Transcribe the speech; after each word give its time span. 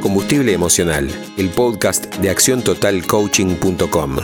Combustible 0.00 0.52
Emocional, 0.52 1.10
el 1.36 1.48
podcast 1.50 2.14
de 2.16 2.30
acciontotalcoaching.com. 2.30 4.16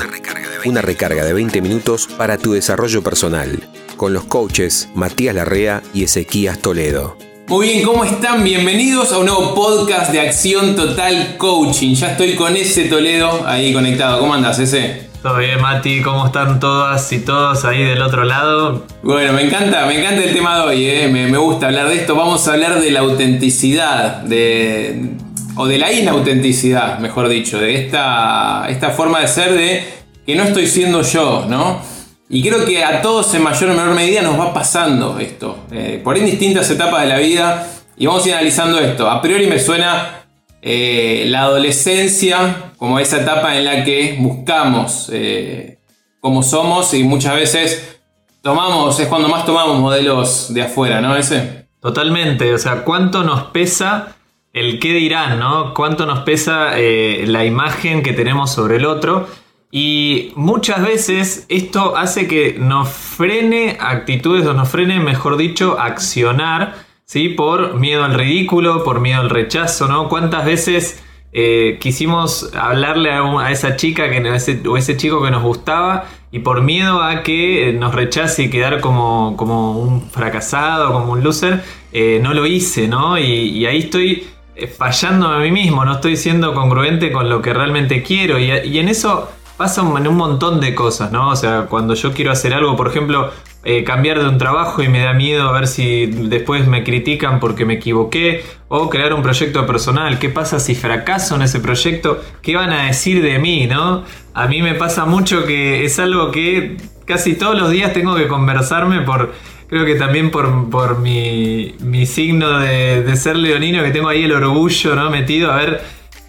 Una 0.65 0.83
recarga 0.83 1.25
de 1.25 1.33
20 1.33 1.61
minutos 1.61 2.09
para 2.17 2.39
tu 2.39 2.53
desarrollo 2.53 3.03
personal, 3.03 3.69
con 3.97 4.13
los 4.13 4.25
coaches 4.25 4.89
Matías 4.95 5.35
Larrea 5.35 5.83
y 5.93 6.05
Ezequías 6.05 6.59
Toledo. 6.59 7.17
Muy 7.49 7.69
bien, 7.69 7.85
¿cómo 7.85 8.05
están? 8.05 8.45
Bienvenidos 8.45 9.13
a 9.13 9.19
un 9.19 9.27
nuevo 9.27 9.55
podcast 9.55 10.13
de 10.13 10.21
Acción 10.21 10.77
Total 10.77 11.37
Coaching. 11.37 11.95
Ya 11.95 12.13
estoy 12.13 12.35
con 12.35 12.57
ese 12.57 12.85
Toledo 12.85 13.47
ahí 13.47 13.73
conectado. 13.73 14.21
¿Cómo 14.21 14.35
andas, 14.35 14.59
ese? 14.59 15.11
Todo 15.23 15.39
bien, 15.39 15.61
Mati, 15.61 16.03
¿cómo 16.03 16.27
están 16.27 16.59
todas 16.59 17.13
y 17.13 17.21
todos 17.21 17.65
ahí 17.65 17.85
del 17.85 18.03
otro 18.03 18.25
lado? 18.25 18.87
Bueno, 19.03 19.33
me 19.33 19.43
encanta, 19.43 19.87
me 19.87 20.01
encanta 20.01 20.25
el 20.25 20.33
tema 20.33 20.57
de 20.59 20.63
hoy, 20.63 20.85
¿eh? 20.85 21.09
me, 21.09 21.29
me 21.29 21.39
gusta 21.39 21.67
hablar 21.67 21.89
de 21.89 21.95
esto. 21.95 22.17
Vamos 22.17 22.49
a 22.49 22.55
hablar 22.55 22.81
de 22.81 22.91
la 22.91 23.01
autenticidad, 23.01 24.23
de, 24.23 25.13
o 25.57 25.67
de 25.67 25.79
la 25.79 25.93
inautenticidad, 25.93 26.99
mejor 26.99 27.29
dicho, 27.29 27.59
de 27.59 27.85
esta, 27.85 28.67
esta 28.69 28.91
forma 28.91 29.21
de 29.21 29.29
ser 29.29 29.53
de 29.53 29.85
que 30.25 30.35
no 30.35 30.45
estoy 30.45 30.67
siendo 30.67 31.03
yo, 31.03 31.47
¿no? 31.49 31.81
Y 32.29 32.43
creo 32.43 32.65
que 32.65 32.83
a 32.83 33.03
todos 33.03 33.35
en 33.35 33.43
mayor 33.43 33.71
o 33.71 33.75
menor 33.75 33.95
medida 33.95 34.23
nos 34.23 34.39
va 34.41 34.55
pasando 34.55 35.19
esto, 35.19 35.67
eh, 35.71 36.01
por 36.03 36.17
en 36.17 36.27
distintas 36.27 36.71
etapas 36.71 37.03
de 37.03 37.09
la 37.09 37.19
vida, 37.19 37.69
y 37.97 38.07
vamos 38.07 38.25
a 38.25 38.29
ir 38.29 38.35
analizando 38.35 38.79
esto. 38.81 39.11
A 39.11 39.21
priori 39.21 39.47
me 39.47 39.59
suena 39.59 40.25
eh, 40.63 41.25
la 41.29 41.43
adolescencia 41.43 42.73
como 42.79 42.99
esa 42.99 43.21
etapa 43.21 43.57
en 43.57 43.65
la 43.65 43.85
que 43.85 44.17
buscamos 44.19 45.11
eh, 45.13 45.79
cómo 46.21 46.43
somos 46.43 46.95
y 46.95 47.05
muchas 47.05 47.35
veces 47.35 47.99
tomamos, 48.41 48.99
es 48.99 49.09
cuando 49.09 49.29
más 49.29 49.45
tomamos 49.45 49.79
modelos 49.79 50.55
de 50.55 50.63
afuera, 50.63 51.01
¿no? 51.01 51.17
Ese. 51.17 51.63
Totalmente, 51.81 52.55
o 52.55 52.59
sea, 52.59 52.85
¿cuánto 52.85 53.25
nos 53.25 53.49
pesa 53.49 54.15
el 54.53 54.79
qué 54.79 54.93
dirán, 54.93 55.39
¿no? 55.39 55.75
¿Cuánto 55.75 56.07
nos 56.07 56.21
pesa 56.21 56.79
eh, 56.79 57.25
la 57.27 57.45
imagen 57.45 58.03
que 58.03 58.13
tenemos 58.13 58.53
sobre 58.53 58.77
el 58.77 58.87
otro? 58.87 59.27
Y 59.71 60.33
muchas 60.37 60.83
veces 60.83 61.47
esto 61.49 61.97
hace 61.97 62.29
que 62.29 62.57
nos 62.59 62.89
frene 62.91 63.79
actitudes 63.81 64.47
o 64.47 64.53
nos 64.53 64.69
frene, 64.69 65.01
mejor 65.01 65.37
dicho, 65.37 65.81
accionar 65.81 66.75
¿sí? 67.13 67.29
Por 67.29 67.79
miedo 67.79 68.05
al 68.05 68.15
ridículo, 68.15 68.85
por 68.85 69.01
miedo 69.01 69.21
al 69.21 69.29
rechazo, 69.29 69.87
¿no? 69.87 70.09
¿Cuántas 70.09 70.47
veces 70.47 71.05
eh, 71.35 71.77
quisimos 71.79 72.51
hablarle 72.55 73.11
a, 73.13 73.51
esa 73.51 73.77
chica 73.77 74.09
que, 74.09 74.69
o 74.69 74.77
ese 74.79 74.97
chico 74.97 75.23
que 75.23 75.31
nos 75.31 75.43
gustaba 75.43 76.07
y 76.31 76.39
por 76.39 76.63
miedo 76.63 77.03
a 77.03 77.23
que 77.23 77.77
nos 77.79 77.95
rechace 77.95 78.45
y 78.45 78.51
quedar 78.51 78.81
como, 78.81 79.37
como 79.37 79.79
un 79.79 80.01
fracasado, 80.11 80.91
como 80.95 81.13
un 81.13 81.23
loser, 81.23 81.63
eh, 81.93 82.19
no 82.23 82.33
lo 82.33 82.47
hice, 82.47 82.89
¿no? 82.89 83.19
Y, 83.19 83.67
ahí 83.67 83.81
estoy 83.81 84.27
eh, 84.55 84.67
fallando 84.67 85.29
a 85.29 85.39
mí 85.39 85.51
mismo, 85.51 85.85
no 85.85 85.93
estoy 85.93 86.17
siendo 86.17 86.53
congruente 86.55 87.11
con 87.11 87.31
lo 87.31 87.41
que 87.41 87.55
realmente 87.55 88.03
quiero 88.03 88.39
y, 88.39 88.51
en 88.51 88.89
eso 88.89 89.31
pasa 89.57 89.81
en 89.81 90.09
un 90.09 90.17
montón 90.17 90.61
de 90.61 90.75
cosas, 90.75 91.13
¿no? 91.13 91.31
O 91.31 91.37
sea, 91.37 91.67
cuando 91.71 91.95
yo 91.95 92.13
quiero 92.13 92.33
hacer 92.33 92.53
algo, 92.53 92.77
por 92.77 92.89
ejemplo, 92.89 93.31
eh, 93.65 93.85
cambiar 93.85 94.19
de 94.19 94.29
un 94.29 94.39
trabajo 94.39 94.83
y 94.83 94.89
me 94.89 95.01
da 95.01 95.13
miedo 95.13 95.49
a 95.49 95.53
ver 95.53 95.69
si 95.69 96.07
después 96.07 96.67
me 96.67 96.83
critican 96.83 97.39
porque 97.39 97.65
me 97.65 97.75
equivoqué, 97.75 98.45
o 98.69 98.91
crear 98.91 99.15
un 99.15 99.23
proyecto 99.23 99.67
personal, 99.67 100.19
¿qué 100.19 100.29
pasa 100.29 100.59
si 100.59 100.75
fracaso 100.75 101.37
en 101.37 101.43
ese 101.43 101.61
proyecto? 101.61 102.21
¿Qué 102.43 102.57
van 102.57 102.73
a 102.73 102.87
decir 102.87 103.23
de 103.23 103.39
mí, 103.39 103.67
no? 103.67 104.05
A 104.35 104.47
mí 104.49 104.63
me 104.63 104.75
pasa 104.75 105.05
mucho 105.05 105.47
que 105.47 105.85
es 105.85 105.99
algo 105.99 106.31
que 106.31 106.77
casi 107.07 107.35
todos 107.35 107.57
los 107.57 107.71
días 107.71 107.93
tengo 107.93 108.17
que 108.17 108.29
conversarme 108.29 109.01
por... 109.03 109.33
Creo 109.73 109.87
que 109.87 109.95
también 109.95 110.31
por, 110.31 110.99
mi, 110.99 112.05
signo 112.05 112.59
de, 112.59 113.03
de 113.03 113.17
ser 113.17 113.37
leonino, 113.37 113.83
que 113.83 113.91
tengo 113.91 114.11
ahí 114.11 114.25
el 114.25 114.33
orgullo 114.33 114.95
¿no? 114.95 115.09
metido 115.09 115.51
a 115.51 115.57
ver 115.57 115.83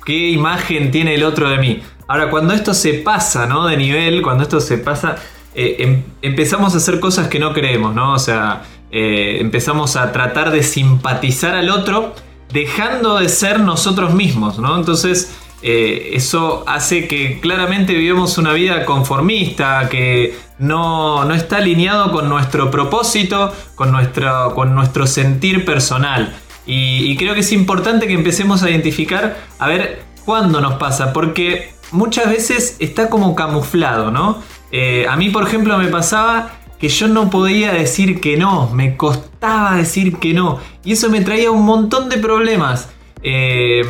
qué 0.05 0.29
imagen 0.29 0.91
tiene 0.91 1.15
el 1.15 1.25
otro 1.25 1.49
de 1.49 1.57
mí. 1.57 1.81
Ahora, 2.07 2.29
cuando 2.29 2.53
esto 2.53 2.73
se 2.73 2.93
pasa, 2.93 3.45
¿no? 3.45 3.67
De 3.67 3.75
nivel, 3.75 4.21
cuando 4.21 4.43
esto 4.43 4.61
se 4.61 4.77
pasa, 4.77 5.17
eh, 5.55 5.75
em, 5.79 6.03
empezamos 6.21 6.73
a 6.73 6.77
hacer 6.77 7.01
cosas 7.01 7.27
que 7.27 7.37
no 7.37 7.51
creemos, 7.51 7.93
¿no? 7.93 8.13
O 8.13 8.17
sea, 8.17 8.61
eh, 8.91 9.39
empezamos 9.41 9.97
a 9.97 10.13
tratar 10.13 10.49
de 10.49 10.63
simpatizar 10.63 11.53
al 11.53 11.69
otro 11.69 12.15
dejando 12.53 13.19
de 13.19 13.27
ser 13.27 13.59
nosotros 13.59 14.13
mismos, 14.13 14.57
¿no? 14.57 14.77
Entonces, 14.77 15.35
eh, 15.63 16.11
eso 16.13 16.63
hace 16.67 17.07
que 17.07 17.39
claramente 17.39 17.93
vivamos 17.93 18.37
una 18.37 18.51
vida 18.53 18.85
conformista, 18.85 19.87
que 19.89 20.37
no, 20.59 21.33
está 21.33 21.57
alineado 21.57 22.11
con 22.11 22.27
nuestro 22.29 22.69
propósito, 22.69 23.53
con 23.75 23.91
nuestro, 23.91 24.53
con 24.53 24.75
nuestro 24.75 25.07
sentir 25.07 25.63
personal. 25.65 26.35
Y, 26.65 27.09
y 27.09 27.17
creo 27.17 27.33
que 27.33 27.39
es 27.39 27.51
importante 27.53 28.07
que 28.07 28.13
empecemos 28.13 28.61
a 28.61 28.69
identificar, 28.69 29.37
a 29.57 29.67
ver 29.67 30.03
cuándo 30.25 30.61
nos 30.61 30.75
pasa, 30.75 31.13
porque 31.13 31.73
muchas 31.91 32.29
veces 32.29 32.75
está 32.79 33.09
como 33.09 33.35
camuflado, 33.35 34.11
¿no? 34.11 34.41
Eh, 34.71 35.05
a 35.07 35.15
mí, 35.15 35.29
por 35.29 35.47
ejemplo, 35.47 35.77
me 35.77 35.87
pasaba 35.87 36.51
que 36.79 36.89
yo 36.89 37.07
no 37.07 37.29
podía 37.29 37.71
decir 37.71 38.19
que 38.19 38.35
no, 38.35 38.69
me 38.71 38.97
costaba 38.97 39.75
decir 39.75 40.17
que 40.17 40.33
no, 40.33 40.59
y 40.83 40.93
eso 40.93 41.09
me 41.09 41.21
traía 41.21 41.51
un 41.51 41.63
montón 41.63 42.09
de 42.09 42.17
problemas. 42.17 42.89
Eh, 43.21 43.83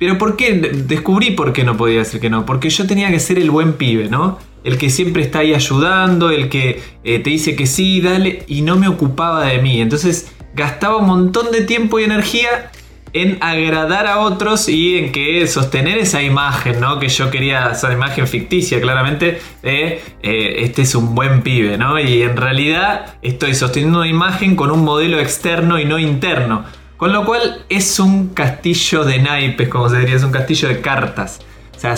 pero 0.00 0.16
¿por 0.16 0.34
qué? 0.34 0.54
Descubrí 0.54 1.32
por 1.32 1.52
qué 1.52 1.62
no 1.62 1.76
podía 1.76 1.98
decir 1.98 2.22
que 2.22 2.30
no, 2.30 2.46
porque 2.46 2.70
yo 2.70 2.86
tenía 2.86 3.10
que 3.10 3.20
ser 3.20 3.38
el 3.38 3.50
buen 3.50 3.74
pibe, 3.74 4.08
¿no? 4.08 4.38
El 4.64 4.78
que 4.78 4.88
siempre 4.88 5.22
está 5.22 5.40
ahí 5.40 5.52
ayudando, 5.52 6.30
el 6.30 6.48
que 6.48 6.82
eh, 7.04 7.18
te 7.18 7.28
dice 7.28 7.54
que 7.54 7.66
sí, 7.66 8.00
dale, 8.00 8.44
y 8.46 8.62
no 8.62 8.76
me 8.76 8.88
ocupaba 8.88 9.44
de 9.44 9.60
mí. 9.60 9.78
Entonces 9.78 10.32
gastaba 10.54 10.96
un 10.96 11.06
montón 11.06 11.52
de 11.52 11.60
tiempo 11.60 12.00
y 12.00 12.04
energía 12.04 12.70
en 13.12 13.36
agradar 13.42 14.06
a 14.06 14.20
otros 14.20 14.70
y 14.70 14.96
en 14.96 15.12
que 15.12 15.46
sostener 15.46 15.98
esa 15.98 16.22
imagen, 16.22 16.80
¿no? 16.80 16.98
Que 16.98 17.08
yo 17.08 17.30
quería, 17.30 17.72
esa 17.72 17.92
imagen 17.92 18.26
ficticia, 18.26 18.80
claramente, 18.80 19.38
de 19.62 20.00
eh, 20.22 20.54
este 20.60 20.80
es 20.80 20.94
un 20.94 21.14
buen 21.14 21.42
pibe, 21.42 21.76
¿no? 21.76 22.00
Y 22.00 22.22
en 22.22 22.38
realidad 22.38 23.16
estoy 23.20 23.52
sosteniendo 23.52 23.98
una 23.98 24.08
imagen 24.08 24.56
con 24.56 24.70
un 24.70 24.82
modelo 24.82 25.20
externo 25.20 25.78
y 25.78 25.84
no 25.84 25.98
interno. 25.98 26.64
Con 27.00 27.14
lo 27.14 27.24
cual 27.24 27.64
es 27.70 27.98
un 27.98 28.28
castillo 28.28 29.04
de 29.04 29.20
naipes, 29.20 29.70
como 29.70 29.88
se 29.88 29.98
diría, 30.00 30.16
es 30.16 30.22
un 30.22 30.32
castillo 30.32 30.68
de 30.68 30.82
cartas. 30.82 31.40
O 31.74 31.80
sea, 31.80 31.94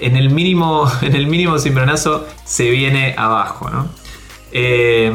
en 0.00 0.16
el 0.16 0.30
mínimo, 0.30 0.90
en 1.02 1.14
el 1.14 1.26
mínimo 1.26 1.58
cimbronazo 1.58 2.26
se 2.46 2.70
viene 2.70 3.14
abajo, 3.18 3.68
¿no? 3.68 3.90
Eh, 4.52 5.12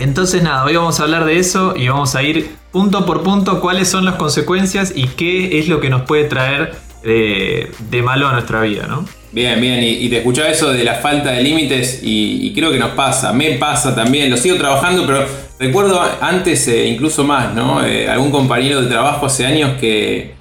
entonces 0.00 0.42
nada, 0.42 0.64
hoy 0.64 0.74
vamos 0.74 0.98
a 0.98 1.04
hablar 1.04 1.26
de 1.26 1.38
eso 1.38 1.74
y 1.76 1.86
vamos 1.86 2.16
a 2.16 2.24
ir 2.24 2.56
punto 2.72 3.06
por 3.06 3.22
punto 3.22 3.60
cuáles 3.60 3.86
son 3.86 4.04
las 4.04 4.16
consecuencias 4.16 4.92
y 4.96 5.06
qué 5.06 5.60
es 5.60 5.68
lo 5.68 5.80
que 5.80 5.88
nos 5.88 6.02
puede 6.02 6.24
traer 6.24 6.74
de, 7.04 8.02
malo 8.02 8.26
a 8.26 8.32
nuestra 8.32 8.62
vida, 8.62 8.88
¿no? 8.88 9.04
Bien, 9.30 9.60
bien, 9.60 9.78
y, 9.80 10.08
te 10.08 10.18
escuchaba 10.18 10.48
eso 10.48 10.72
de 10.72 10.82
la 10.82 10.94
falta 10.94 11.30
de 11.30 11.42
límites 11.44 12.00
y, 12.02 12.52
creo 12.52 12.72
que 12.72 12.80
nos 12.80 12.90
pasa, 12.90 13.32
me 13.32 13.52
pasa 13.52 13.94
también, 13.94 14.28
lo 14.28 14.36
sigo 14.36 14.56
trabajando, 14.56 15.06
pero 15.06 15.24
recuerdo 15.58 16.00
antes 16.20 16.68
eh, 16.68 16.86
incluso 16.86 17.24
más, 17.24 17.54
¿no? 17.54 17.84
Eh, 17.84 18.08
algún 18.08 18.30
compañero 18.30 18.82
de 18.82 18.88
trabajo 18.88 19.26
hace 19.26 19.46
años 19.46 19.78
que, 19.80 20.34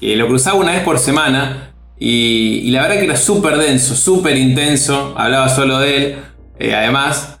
lo 0.00 0.28
cruzaba 0.28 0.56
una 0.56 0.72
vez 0.72 0.82
por 0.82 0.98
semana 0.98 1.72
y, 1.98 2.70
la 2.70 2.82
verdad 2.82 2.98
que 2.98 3.04
era 3.04 3.16
súper 3.16 3.58
denso, 3.58 3.96
súper 3.96 4.36
intenso, 4.36 5.14
hablaba 5.16 5.48
solo 5.48 5.78
de 5.80 5.96
él, 5.96 6.18
eh, 6.60 6.74
además, 6.74 7.40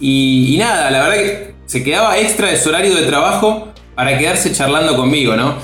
y, 0.00 0.56
nada, 0.58 0.90
la 0.90 1.02
verdad 1.02 1.16
que 1.16 1.54
se 1.66 1.84
quedaba 1.84 2.18
extra 2.18 2.48
de 2.48 2.58
su 2.58 2.68
horario 2.68 2.94
de 2.94 3.02
trabajo 3.02 3.68
para 3.94 4.18
quedarse 4.18 4.52
charlando 4.52 4.96
conmigo, 4.96 5.36
¿no? 5.36 5.54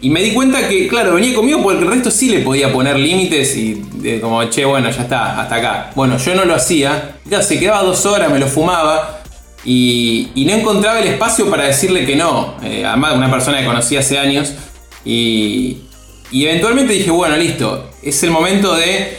Y 0.00 0.10
me 0.10 0.22
di 0.22 0.32
cuenta 0.32 0.68
que, 0.68 0.86
claro, 0.86 1.14
venía 1.14 1.34
conmigo 1.34 1.60
porque 1.62 1.80
el 1.82 1.90
resto 1.90 2.10
sí 2.10 2.30
le 2.30 2.40
podía 2.40 2.72
poner 2.72 2.96
límites 2.96 3.56
y 3.56 3.82
como, 4.20 4.44
che, 4.44 4.64
bueno, 4.64 4.90
ya 4.90 5.02
está, 5.02 5.40
hasta 5.40 5.56
acá. 5.56 5.90
Bueno, 5.96 6.18
yo 6.18 6.36
no 6.36 6.44
lo 6.44 6.54
hacía. 6.54 7.16
Claro, 7.28 7.42
se 7.42 7.58
quedaba 7.58 7.82
dos 7.82 8.06
horas, 8.06 8.30
me 8.30 8.38
lo 8.38 8.46
fumaba 8.46 9.17
y, 9.64 10.30
no 10.46 10.52
encontraba 10.52 11.00
el 11.00 11.08
espacio 11.08 11.50
para 11.50 11.64
decirle 11.64 12.06
que 12.06 12.16
no. 12.16 12.54
Eh, 12.62 12.84
además, 12.84 13.14
una 13.16 13.30
persona 13.30 13.58
que 13.58 13.66
conocí 13.66 13.96
hace 13.96 14.18
años. 14.18 14.52
Y, 15.04 15.78
y 16.30 16.46
eventualmente 16.46 16.92
dije, 16.92 17.10
bueno, 17.10 17.36
listo, 17.36 17.90
es 18.02 18.22
el 18.22 18.30
momento 18.30 18.74
de 18.74 19.18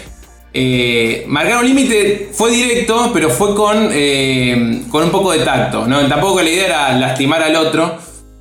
eh, 0.52 1.26
marcar 1.28 1.60
un 1.60 1.66
límite 1.66 2.30
fue 2.34 2.52
directo, 2.52 3.12
pero 3.14 3.30
fue 3.30 3.54
con, 3.54 3.90
eh, 3.92 4.82
con 4.90 5.04
un 5.04 5.12
poco 5.12 5.32
de 5.32 5.40
tacto. 5.40 5.86
¿no? 5.86 6.00
Tampoco 6.08 6.42
la 6.42 6.50
idea 6.50 6.66
era 6.66 6.92
lastimar 6.98 7.44
al 7.44 7.56
otro, 7.56 7.98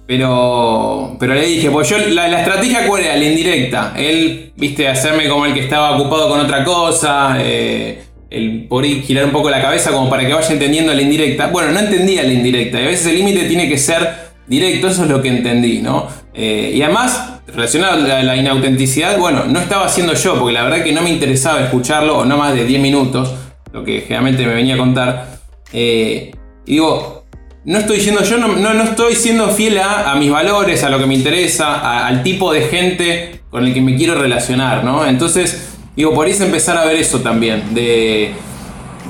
pero, 0.06 1.17
pero 1.20 1.34
le 1.34 1.46
dije, 1.46 1.70
pues 1.70 1.88
yo 1.88 1.99
la, 1.99 2.40
estrategia 2.40 2.87
cuál 2.87 3.02
era, 3.02 3.17
la 3.17 3.25
indirecta. 3.25 3.94
Él, 3.96 4.52
viste, 4.56 4.88
hacerme 4.88 5.28
como 5.28 5.44
el 5.46 5.55
que 5.55 5.61
estaba 5.61 5.96
ocupado 5.96 6.28
con 6.28 6.40
otra 6.40 6.64
cosa, 6.64 7.37
eh, 7.40 8.05
el 8.30 8.66
por 8.69 8.84
ir 8.84 9.02
girar 9.02 9.25
un 9.25 9.32
poco 9.32 9.50
la 9.50 9.62
cabeza 9.62 9.90
como 9.90 10.10
para 10.10 10.26
que 10.26 10.34
vaya 10.34 10.50
entendiendo 10.50 10.92
la 10.92 11.02
indirecta. 11.02 11.48
Bueno, 11.48 11.72
no 11.72 11.80
entendía 11.80 12.22
la 12.22 12.32
indirecta, 12.32 12.80
y 12.80 12.84
a 12.84 12.88
veces 12.88 13.06
el 13.06 13.16
límite 13.16 13.44
tiene 13.44 13.69
que 13.69 13.78
ser 13.78 14.28
directo, 14.46 14.88
eso 14.88 15.04
es 15.04 15.10
lo 15.10 15.20
que 15.22 15.28
entendí, 15.28 15.80
¿no? 15.80 16.06
y 16.40 16.80
además 16.82 17.38
relacionado 17.54 18.14
a 18.14 18.22
la 18.22 18.36
inautenticidad, 18.36 19.19
bueno, 19.19 19.44
no 19.46 19.58
estaba 19.58 19.86
haciendo 19.86 20.14
yo, 20.14 20.38
porque 20.38 20.52
la 20.52 20.62
verdad 20.64 20.84
que 20.84 20.92
no 20.92 21.02
me 21.02 21.10
interesaba 21.10 21.60
escucharlo, 21.60 22.19
o 22.19 22.25
no 22.25 22.36
más 22.36 22.54
de 22.54 22.64
10 22.64 22.80
minutos, 22.80 23.34
lo 23.72 23.84
que 23.84 24.02
generalmente 24.02 24.46
me 24.46 24.54
venía 24.54 24.74
a 24.74 24.78
contar. 24.78 25.40
Eh, 25.72 26.31
y 26.66 26.72
digo, 26.72 27.24
no 27.64 27.78
estoy 27.78 27.98
yendo, 28.00 28.22
yo 28.22 28.38
no, 28.38 28.48
no, 28.48 28.82
estoy 28.82 29.14
siendo 29.14 29.48
fiel 29.48 29.78
a, 29.78 30.14
mis 30.16 30.31
valores, 30.31 30.84
a 30.84 30.88
lo 30.90 30.98
que 30.98 31.06
me 31.06 31.14
interesa, 31.14 32.06
al 32.06 32.22
tipo 32.22 32.52
de 32.52 32.62
gente 32.62 33.40
con 33.50 33.66
el 33.66 33.74
que 33.74 33.81
me 33.81 33.96
quiero 33.96 34.14
relacionar, 34.14 34.84
¿no? 34.84 35.06
Entonces, 35.06 35.77
digo, 35.98 36.14
por 36.14 36.26
ahí 36.26 36.34
empezar 36.38 36.76
a 36.76 36.84
ver 36.84 36.96
eso 36.96 37.20
también, 37.20 37.74
de, 37.74 38.32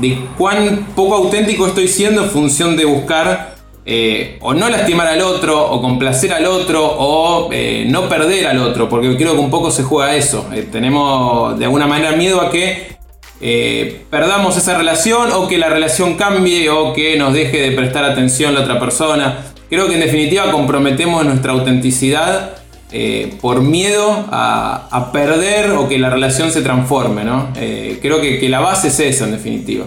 de 0.01 0.19
cuán 0.37 0.89
poco 0.97 1.15
auténtico 1.15 1.67
estoy 1.67 1.87
siendo 1.87 2.25
en 2.25 2.31
función 2.31 2.77
de 2.77 2.87
buscar 2.87 3.59
eh, 3.91 4.37
o 4.41 4.53
no 4.53 4.69
lastimar 4.69 5.07
al 5.07 5.23
otro, 5.23 5.71
o 5.71 5.81
complacer 5.81 6.33
al 6.33 6.45
otro, 6.47 6.85
o 6.85 7.51
eh, 7.53 7.87
no 7.89 8.07
perder 8.07 8.47
al 8.47 8.59
otro, 8.59 8.87
porque 8.87 9.17
creo 9.17 9.33
que 9.33 9.39
un 9.39 9.51
poco 9.51 9.71
se 9.71 9.83
juega 9.83 10.15
eso. 10.15 10.47
Eh, 10.53 10.69
tenemos 10.71 11.59
de 11.59 11.65
alguna 11.65 11.87
manera 11.87 12.13
miedo 12.13 12.43
a 12.43 12.51
que 12.51 12.99
perdamos 14.11 14.59
esa 14.59 14.77
relación, 14.77 15.33
o 15.33 15.49
que 15.49 15.57
la 15.57 15.71
relación 15.71 16.17
cambie, 16.17 16.69
o 16.69 16.93
que 16.93 17.17
nos 17.17 17.33
deje 17.33 17.63
de 17.63 17.73
prestar 17.73 18.05
atención 18.05 18.55
la 18.55 18.61
otra 18.61 18.79
persona. 18.79 19.39
Creo 19.71 19.89
que 19.89 19.95
en 19.95 20.01
definitiva 20.01 20.51
comprometemos 20.53 21.25
nuestra 21.25 21.53
autenticidad 21.53 22.57
por 23.41 23.61
miedo 23.61 24.27
a, 24.31 25.11
perder 25.13 25.73
o 25.73 25.89
que 25.89 25.99
la 25.99 26.11
relación 26.11 26.51
se 26.51 26.63
transforme, 26.63 27.25
¿no? 27.25 27.53
creo 27.55 28.21
que, 28.21 28.49
la 28.49 28.61
base 28.61 28.89
es 28.89 29.01
esa, 29.01 29.25
en 29.25 29.33
definitiva. 29.33 29.87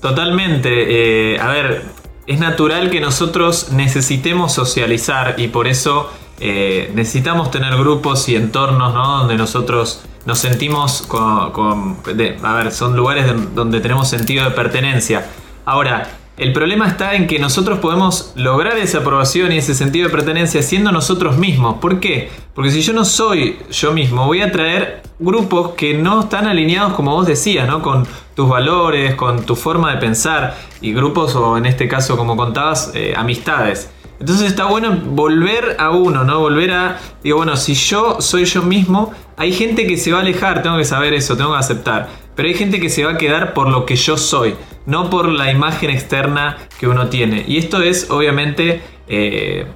Totalmente. 0.00 1.38
a 1.40 1.48
ver, 1.48 1.82
es 2.26 2.40
natural 2.40 2.90
que 2.90 3.00
nosotros 3.00 3.70
necesitemos 3.72 4.52
socializar 4.52 5.36
y 5.38 5.48
por 5.48 5.68
eso 5.68 6.10
eh, 6.40 6.90
necesitamos 6.94 7.50
tener 7.50 7.76
grupos 7.76 8.28
y 8.28 8.36
entornos 8.36 8.92
donde 8.92 9.36
nosotros 9.36 10.02
nos 10.26 10.38
sentimos 10.38 11.02
con... 11.02 11.96
a 12.42 12.54
ver, 12.54 12.72
son 12.72 12.96
lugares 12.96 13.26
donde 13.54 13.80
tenemos 13.80 14.08
sentido 14.08 14.44
de 14.44 14.50
pertenencia. 14.50 15.26
Ahora, 15.64 16.08
el 16.36 16.52
problema 16.52 16.86
está 16.86 17.14
en 17.14 17.26
que 17.26 17.38
nosotros 17.38 17.78
podemos 17.78 18.32
lograr 18.36 18.76
esa 18.76 18.98
aprobación 18.98 19.52
y 19.52 19.58
ese 19.58 19.74
sentido 19.74 20.08
de 20.08 20.12
pertenencia 20.12 20.62
siendo 20.62 20.92
nosotros 20.92 21.38
mismos. 21.38 21.76
¿Por 21.76 21.98
qué? 21.98 22.30
Porque 22.54 22.70
si 22.70 22.82
yo 22.82 22.92
no 22.92 23.06
soy 23.06 23.58
yo 23.70 23.92
mismo, 23.92 24.26
voy 24.26 24.42
a 24.42 24.52
traer 24.52 25.02
grupos 25.18 25.70
que 25.70 25.94
no 25.94 26.20
están 26.20 26.46
alineados, 26.46 26.92
como 26.92 27.12
vos 27.12 27.26
decías, 27.26 27.66
¿no? 27.66 27.80
con 27.80 28.06
tus 28.34 28.48
valores, 28.48 29.14
con 29.14 29.46
tu 29.46 29.56
forma 29.56 29.92
de 29.92 29.98
pensar, 29.98 30.58
y 30.82 30.92
grupos, 30.92 31.34
o 31.36 31.56
en 31.56 31.64
este 31.64 31.88
caso, 31.88 32.18
como 32.18 32.36
contabas, 32.36 32.90
eh, 32.94 33.14
amistades. 33.16 33.90
Entonces 34.20 34.46
está 34.46 34.66
bueno 34.66 34.96
volver 35.04 35.76
a 35.78 35.90
uno, 35.90 36.24
¿no? 36.24 36.40
Volver 36.40 36.72
a, 36.72 36.98
digo, 37.22 37.38
bueno, 37.38 37.56
si 37.56 37.74
yo 37.74 38.20
soy 38.20 38.44
yo 38.46 38.62
mismo, 38.62 39.12
hay 39.36 39.52
gente 39.52 39.86
que 39.86 39.98
se 39.98 40.12
va 40.12 40.18
a 40.18 40.20
alejar, 40.22 40.62
tengo 40.62 40.78
que 40.78 40.84
saber 40.84 41.12
eso, 41.12 41.36
tengo 41.36 41.52
que 41.52 41.58
aceptar. 41.58 42.08
Pero 42.36 42.48
hay 42.48 42.54
gente 42.54 42.78
que 42.78 42.90
se 42.90 43.04
va 43.04 43.12
a 43.12 43.18
quedar 43.18 43.54
por 43.54 43.68
lo 43.68 43.84
que 43.84 43.96
yo 43.96 44.16
soy 44.16 44.54
no 44.86 45.10
por 45.10 45.28
la 45.28 45.50
imagen 45.50 45.90
externa 45.90 46.56
que 46.78 46.88
uno 46.88 47.08
tiene. 47.08 47.44
Y 47.46 47.58
esto 47.58 47.82
es 47.82 48.10
obviamente 48.10 48.80
eh, 49.08 49.66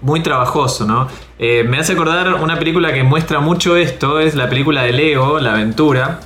muy 0.00 0.22
trabajoso, 0.22 0.86
¿no? 0.86 1.08
Eh, 1.38 1.64
me 1.64 1.78
hace 1.78 1.92
acordar 1.92 2.34
una 2.34 2.58
película 2.58 2.92
que 2.94 3.02
muestra 3.02 3.40
mucho 3.40 3.76
esto, 3.76 4.20
es 4.20 4.34
la 4.34 4.48
película 4.48 4.82
de 4.82 4.92
Leo, 4.92 5.40
La 5.40 5.52
Aventura, 5.52 6.20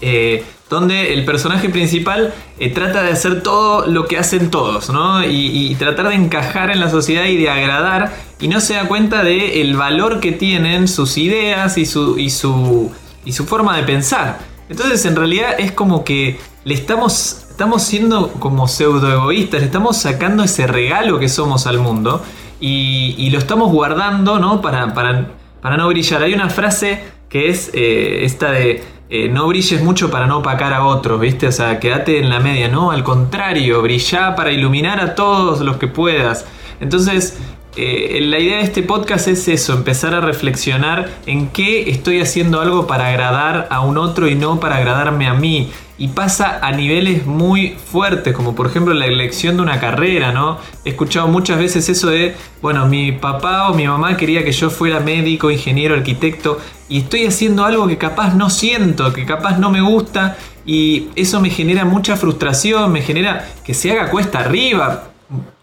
eh, 0.00 0.44
donde 0.68 1.14
el 1.14 1.24
personaje 1.24 1.70
principal 1.70 2.34
trata 2.74 3.02
de 3.02 3.10
hacer 3.10 3.42
todo 3.42 3.86
lo 3.86 4.06
que 4.06 4.18
hacen 4.18 4.50
todos, 4.50 4.90
¿no? 4.90 5.24
Y, 5.24 5.74
tratar 5.76 6.08
de 6.08 6.14
encajar 6.14 6.70
en 6.70 6.78
la 6.78 6.90
sociedad 6.90 7.24
y 7.24 7.38
de 7.38 7.48
agradar, 7.48 8.14
y 8.38 8.48
no 8.48 8.60
se 8.60 8.74
da 8.74 8.86
cuenta 8.86 9.24
del 9.24 9.40
el 9.40 9.76
valor 9.76 10.20
que 10.20 10.32
tienen 10.32 10.86
sus 10.86 11.16
ideas 11.16 11.78
y 11.78 11.86
su, 11.86 12.18
y 12.18 12.28
su, 12.28 12.92
y 13.24 13.32
su 13.32 13.46
forma 13.46 13.78
de 13.78 13.84
pensar. 13.84 14.47
Entonces 14.68 15.04
en 15.06 15.16
realidad 15.16 15.54
es 15.58 15.72
como 15.72 16.04
que 16.04 16.38
le 16.64 16.74
estamos 16.74 17.44
estamos 17.58 17.82
siendo 17.82 18.30
como 18.34 18.68
pseudo 18.68 19.10
egoístas, 19.10 19.58
le 19.58 19.66
estamos 19.66 19.96
sacando 19.96 20.44
ese 20.44 20.68
regalo 20.68 21.18
que 21.18 21.28
somos 21.28 21.66
al 21.66 21.80
mundo 21.80 22.22
y, 22.60 23.30
lo 23.30 23.38
estamos 23.38 23.72
guardando, 23.72 24.38
¿no? 24.38 24.60
Para, 24.60 24.94
para, 24.94 25.76
no 25.76 25.88
brillar. 25.88 26.22
Hay 26.22 26.34
una 26.34 26.50
frase 26.50 27.02
que 27.28 27.48
es 27.48 27.72
eh, 27.74 28.20
esta 28.22 28.52
de 28.52 28.84
eh, 29.10 29.28
no 29.28 29.48
brilles 29.48 29.82
mucho 29.82 30.08
para 30.08 30.28
no 30.28 30.38
opacar 30.38 30.72
a 30.72 30.84
otros, 30.84 31.20
¿viste? 31.20 31.48
O 31.48 31.52
sea, 31.52 31.80
quédate 31.80 32.20
en 32.20 32.30
la 32.30 32.38
media, 32.38 32.68
no, 32.68 32.92
al 32.92 33.02
contrario, 33.02 33.82
brilla 33.82 34.36
para 34.36 34.52
iluminar 34.52 35.00
a 35.00 35.16
todos 35.16 35.60
los 35.60 35.78
que 35.78 35.88
puedas. 35.88 36.46
Entonces, 36.78 37.38
eh, 37.80 38.20
la 38.22 38.40
idea 38.40 38.56
de 38.56 38.64
este 38.64 38.82
podcast 38.82 39.28
es 39.28 39.46
eso, 39.46 39.72
empezar 39.72 40.12
a 40.12 40.20
reflexionar 40.20 41.08
en 41.26 41.48
qué 41.48 41.90
estoy 41.90 42.20
haciendo 42.20 42.60
algo 42.60 42.88
para 42.88 43.06
agradar 43.06 43.68
a 43.70 43.82
un 43.82 43.98
otro 43.98 44.26
y 44.26 44.34
no 44.34 44.58
para 44.58 44.78
agradarme 44.78 45.28
a 45.28 45.34
mí 45.34 45.70
y 45.96 46.08
pasa 46.08 46.58
a 46.60 46.72
niveles 46.72 47.24
muy 47.26 47.76
fuertes, 47.84 48.34
como 48.34 48.56
por 48.56 48.66
ejemplo 48.66 48.94
la 48.94 49.06
elección 49.06 49.56
de 49.56 49.62
una 49.62 49.78
carrera, 49.78 50.32
¿no? 50.32 50.58
He 50.84 50.90
escuchado 50.90 51.28
muchas 51.28 51.58
veces 51.58 51.88
eso 51.88 52.08
de, 52.08 52.34
bueno, 52.62 52.86
mi 52.86 53.12
papá 53.12 53.68
o 53.68 53.74
mi 53.74 53.86
mamá 53.86 54.16
quería 54.16 54.44
que 54.44 54.52
yo 54.52 54.70
fuera 54.70 54.98
médico, 54.98 55.50
ingeniero, 55.50 55.94
arquitecto, 55.94 56.58
y 56.88 56.98
estoy 56.98 57.26
haciendo 57.26 57.64
algo 57.64 57.86
que 57.86 57.98
capaz 57.98 58.34
no 58.34 58.50
siento, 58.50 59.12
que 59.12 59.24
capaz 59.24 59.58
no 59.58 59.70
me 59.70 59.80
gusta, 59.80 60.36
y 60.64 61.08
eso 61.16 61.40
me 61.40 61.50
genera 61.50 61.84
mucha 61.84 62.16
frustración, 62.16 62.92
me 62.92 63.02
genera 63.02 63.48
que 63.64 63.74
se 63.74 63.90
haga 63.92 64.10
cuesta 64.10 64.40
arriba. 64.40 65.10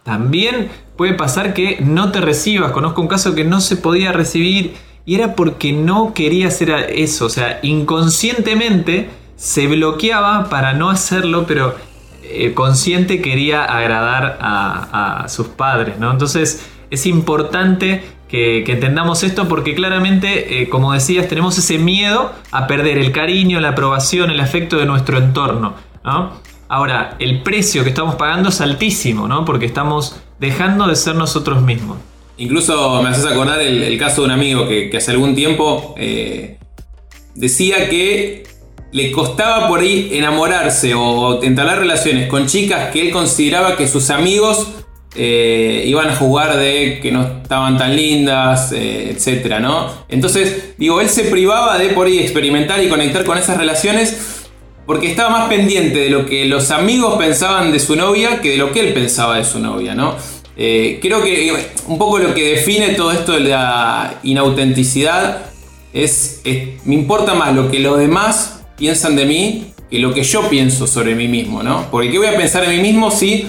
También 0.05 0.69
puede 0.97 1.15
pasar 1.15 1.55
que 1.55 1.79
no 1.81 2.11
te 2.11 2.21
recibas, 2.21 2.71
conozco 2.71 3.01
un 3.01 3.07
caso 3.07 3.33
que 3.33 3.43
no 3.43 3.59
se 3.59 3.75
podía 3.75 4.11
recibir 4.11 4.75
y 5.03 5.15
era 5.15 5.33
porque 5.33 5.73
no 5.73 6.13
quería 6.13 6.49
hacer 6.49 6.69
eso, 6.91 7.25
o 7.25 7.29
sea, 7.29 7.59
inconscientemente 7.63 9.09
se 9.35 9.65
bloqueaba 9.65 10.47
para 10.47 10.73
no 10.73 10.91
hacerlo, 10.91 11.45
pero 11.47 11.73
eh, 12.21 12.53
consciente 12.53 13.19
quería 13.19 13.63
agradar 13.63 14.37
a, 14.41 15.25
sus 15.27 15.47
padres, 15.47 15.97
¿no? 15.97 16.11
Entonces 16.11 16.63
es 16.91 17.07
importante 17.07 18.03
que, 18.29 18.59
entendamos 18.59 19.23
esto 19.23 19.47
porque 19.47 19.73
claramente, 19.73 20.61
eh, 20.61 20.69
como 20.69 20.93
decías, 20.93 21.27
tenemos 21.27 21.57
ese 21.57 21.79
miedo 21.79 22.31
a 22.51 22.67
perder 22.67 22.99
el 22.99 23.11
cariño, 23.11 23.59
la 23.59 23.69
aprobación, 23.69 24.29
el 24.29 24.39
afecto 24.39 24.77
de 24.77 24.85
nuestro 24.85 25.17
entorno, 25.17 25.73
Ahora, 26.67 27.15
el 27.19 27.43
precio 27.43 27.83
que 27.83 27.89
estamos 27.89 28.15
pagando 28.15 28.49
es 28.49 28.59
altísimo, 28.59 29.27
¿no? 29.27 29.45
Porque 29.45 29.65
estamos 29.65 30.19
dejando 30.39 30.87
de 30.87 30.95
ser 30.95 31.15
nosotros 31.15 31.61
mismos. 31.61 31.97
Incluso 32.37 33.01
me 33.01 33.09
haces 33.09 33.25
acordar 33.25 33.61
el, 33.61 33.97
caso 33.97 34.21
de 34.21 34.27
un 34.27 34.31
amigo 34.31 34.67
que, 34.67 34.91
hace 34.95 35.11
algún 35.11 35.35
tiempo 35.35 35.95
eh, 35.97 36.57
decía 37.33 37.87
que 37.89 38.43
le 38.91 39.11
costaba 39.11 39.67
por 39.67 39.79
ahí 39.79 40.09
enamorarse 40.13 40.93
o 40.95 41.41
entablar 41.43 41.79
relaciones 41.79 42.27
con 42.27 42.47
chicas 42.47 42.91
que 42.91 43.01
él 43.01 43.11
consideraba 43.11 43.77
que 43.77 43.87
sus 43.87 44.09
amigos 44.09 44.67
eh, 45.15 45.83
iban 45.87 46.09
a 46.09 46.15
jugar 46.15 46.57
de 46.57 46.99
que 47.01 47.11
no 47.11 47.23
estaban 47.41 47.77
tan 47.77 47.95
lindas, 47.95 48.73
eh, 48.73 49.11
etcétera, 49.11 49.61
¿no? 49.61 49.89
Entonces, 50.09 50.75
digo, 50.77 50.99
él 50.99 51.07
se 51.07 51.25
privaba 51.25 51.77
de 51.77 51.89
por 51.89 52.07
ahí 52.07 52.19
experimentar 52.19 52.83
y 52.83 52.89
conectar 52.89 53.23
con 53.23 53.37
esas 53.37 53.57
relaciones 53.57 54.44
porque 54.85 55.07
estaba 55.07 55.29
más 55.29 55.49
pendiente 55.49 55.99
de 55.99 56.09
lo 56.09 56.25
que 56.25 56.45
los 56.45 56.71
amigos 56.71 57.17
pensaban 57.17 57.71
de 57.71 57.79
su 57.79 57.95
novia 57.95 58.41
que 58.41 58.51
de 58.51 58.57
lo 58.57 58.71
que 58.71 58.81
él 58.81 58.93
pensaba 58.93 59.37
de 59.37 59.45
su 59.45 59.59
novia, 59.59 59.95
¿no? 59.95 60.15
Eh, 60.57 60.99
creo 61.01 61.21
que 61.23 61.53
un 61.87 61.97
poco 61.97 62.19
lo 62.19 62.33
que 62.33 62.55
define 62.55 62.89
todo 62.89 63.11
esto 63.11 63.33
de 63.33 63.41
la 63.41 64.19
inautenticidad 64.23 65.41
es, 65.93 66.41
me 66.85 66.95
importa 66.95 67.33
más 67.33 67.53
lo 67.53 67.69
que 67.69 67.79
los 67.79 67.97
demás 67.99 68.61
piensan 68.77 69.15
de 69.15 69.25
mí 69.25 69.65
que 69.89 69.99
lo 69.99 70.13
que 70.13 70.23
yo 70.23 70.47
pienso 70.49 70.87
sobre 70.87 71.15
mí 71.15 71.27
mismo, 71.27 71.61
¿no? 71.61 71.89
Porque 71.91 72.09
¿qué 72.09 72.17
voy 72.17 72.27
a 72.27 72.37
pensar 72.37 72.67
de 72.67 72.75
mí 72.75 72.81
mismo 72.81 73.11
si 73.11 73.47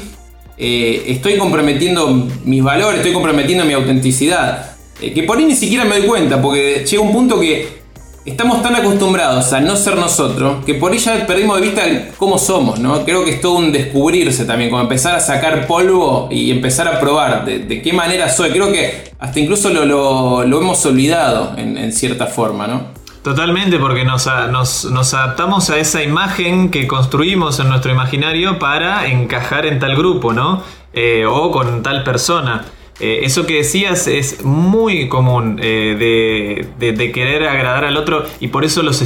eh, 0.59 1.05
estoy 1.09 1.38
comprometiendo 1.38 2.28
mis 2.45 2.62
valores, 2.62 2.99
estoy 2.99 3.12
comprometiendo 3.12 3.64
mi 3.64 3.73
autenticidad? 3.73 4.76
Eh, 5.00 5.12
que 5.12 5.23
por 5.23 5.38
ahí 5.38 5.45
ni 5.45 5.55
siquiera 5.55 5.85
me 5.85 5.99
doy 5.99 6.07
cuenta, 6.07 6.40
porque 6.40 6.85
llega 6.88 7.02
un 7.02 7.12
punto 7.12 7.38
que 7.40 7.86
estamos 8.26 8.62
tan 8.62 8.76
acostumbrados 8.76 9.52
a 9.52 9.61
no 9.61 9.76
ser 9.76 9.97
nosotros 9.97 10.64
que 10.64 10.75
por 10.75 10.95
ya 10.97 11.26
perdimos 11.26 11.61
de 11.61 11.62
vista 11.62 11.83
cómo 12.18 12.38
somos, 12.38 12.78
¿no? 12.78 13.04
Creo 13.04 13.25
que 13.25 13.30
es 13.30 13.40
todo 13.40 13.54
un 13.54 13.73
descubrirse 13.73 14.45
también, 14.45 14.71
como 14.71 14.83
empezar 14.83 15.14
a 15.14 15.21
sacar 15.21 15.66
polvo 15.66 16.28
y 16.30 16.50
empezar 16.50 16.88
a 16.88 16.99
probar 17.00 17.45
de, 17.45 17.83
qué 17.83 17.92
manera 17.92 18.28
soy. 18.28 18.50
Creo 18.50 18.73
que 18.73 19.12
hasta 19.18 19.40
incluso 19.40 19.71
lo, 19.71 20.42
hemos 20.42 20.85
olvidado 20.85 21.54
en, 21.56 21.78
en 21.78 21.92
cierta 21.92 22.26
forma, 22.26 22.66
¿no? 22.66 23.06
Totalmente, 23.26 23.80
porque 23.80 24.04
nos, 24.04 24.28
adaptamos 24.28 25.68
a 25.71 25.78
esa 25.78 26.00
imagen 26.00 26.71
que 26.71 26.87
construimos 26.87 27.59
en 27.59 27.68
nuestro 27.68 27.90
imaginario 27.90 28.61
para 28.61 29.09
encajar 29.09 29.66
en 29.66 29.80
tal 29.80 29.97
grupo, 29.97 30.33
¿no? 30.33 30.62
Eh, 30.92 31.26
o 31.28 31.50
con 31.50 31.83
tal 31.83 32.04
persona. 32.04 32.64
Eh, 32.99 33.21
eso 33.25 33.47
que 33.47 33.57
decías 33.57 34.07
es 34.07 34.43
muy 34.43 35.09
común 35.09 35.61
eh, 35.62 36.65
de, 36.79 37.12
querer 37.12 37.45
agradar 37.45 37.85
al 37.85 37.97
otro 37.99 38.25
y 38.41 38.49
por 38.49 38.65
eso 38.65 38.83
los, 38.83 39.03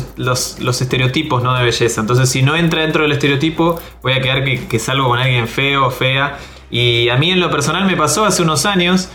estereotipos 0.81 1.43
¿no? 1.43 1.55
de 1.57 1.65
belleza. 1.65 2.01
Entonces, 2.01 2.29
si 2.29 2.43
no 2.43 2.57
entra 2.57 2.83
dentro 2.83 3.03
del 3.03 3.13
estereotipo, 3.13 3.81
voy 4.03 4.13
a 4.13 4.21
quedar 4.21 4.45
que, 4.45 4.79
salgo 4.79 5.09
con 5.09 5.19
alguien 5.19 5.49
feo 5.49 5.87
o 5.87 5.91
fea. 5.91 6.39
Y 6.71 7.09
a 7.09 7.17
mí 7.17 7.33
en 7.33 7.41
lo 7.41 7.51
personal 7.51 7.85
me 7.85 7.97
pasó 7.97 8.25
hace 8.25 8.43
unos 8.43 8.65
años 8.65 9.09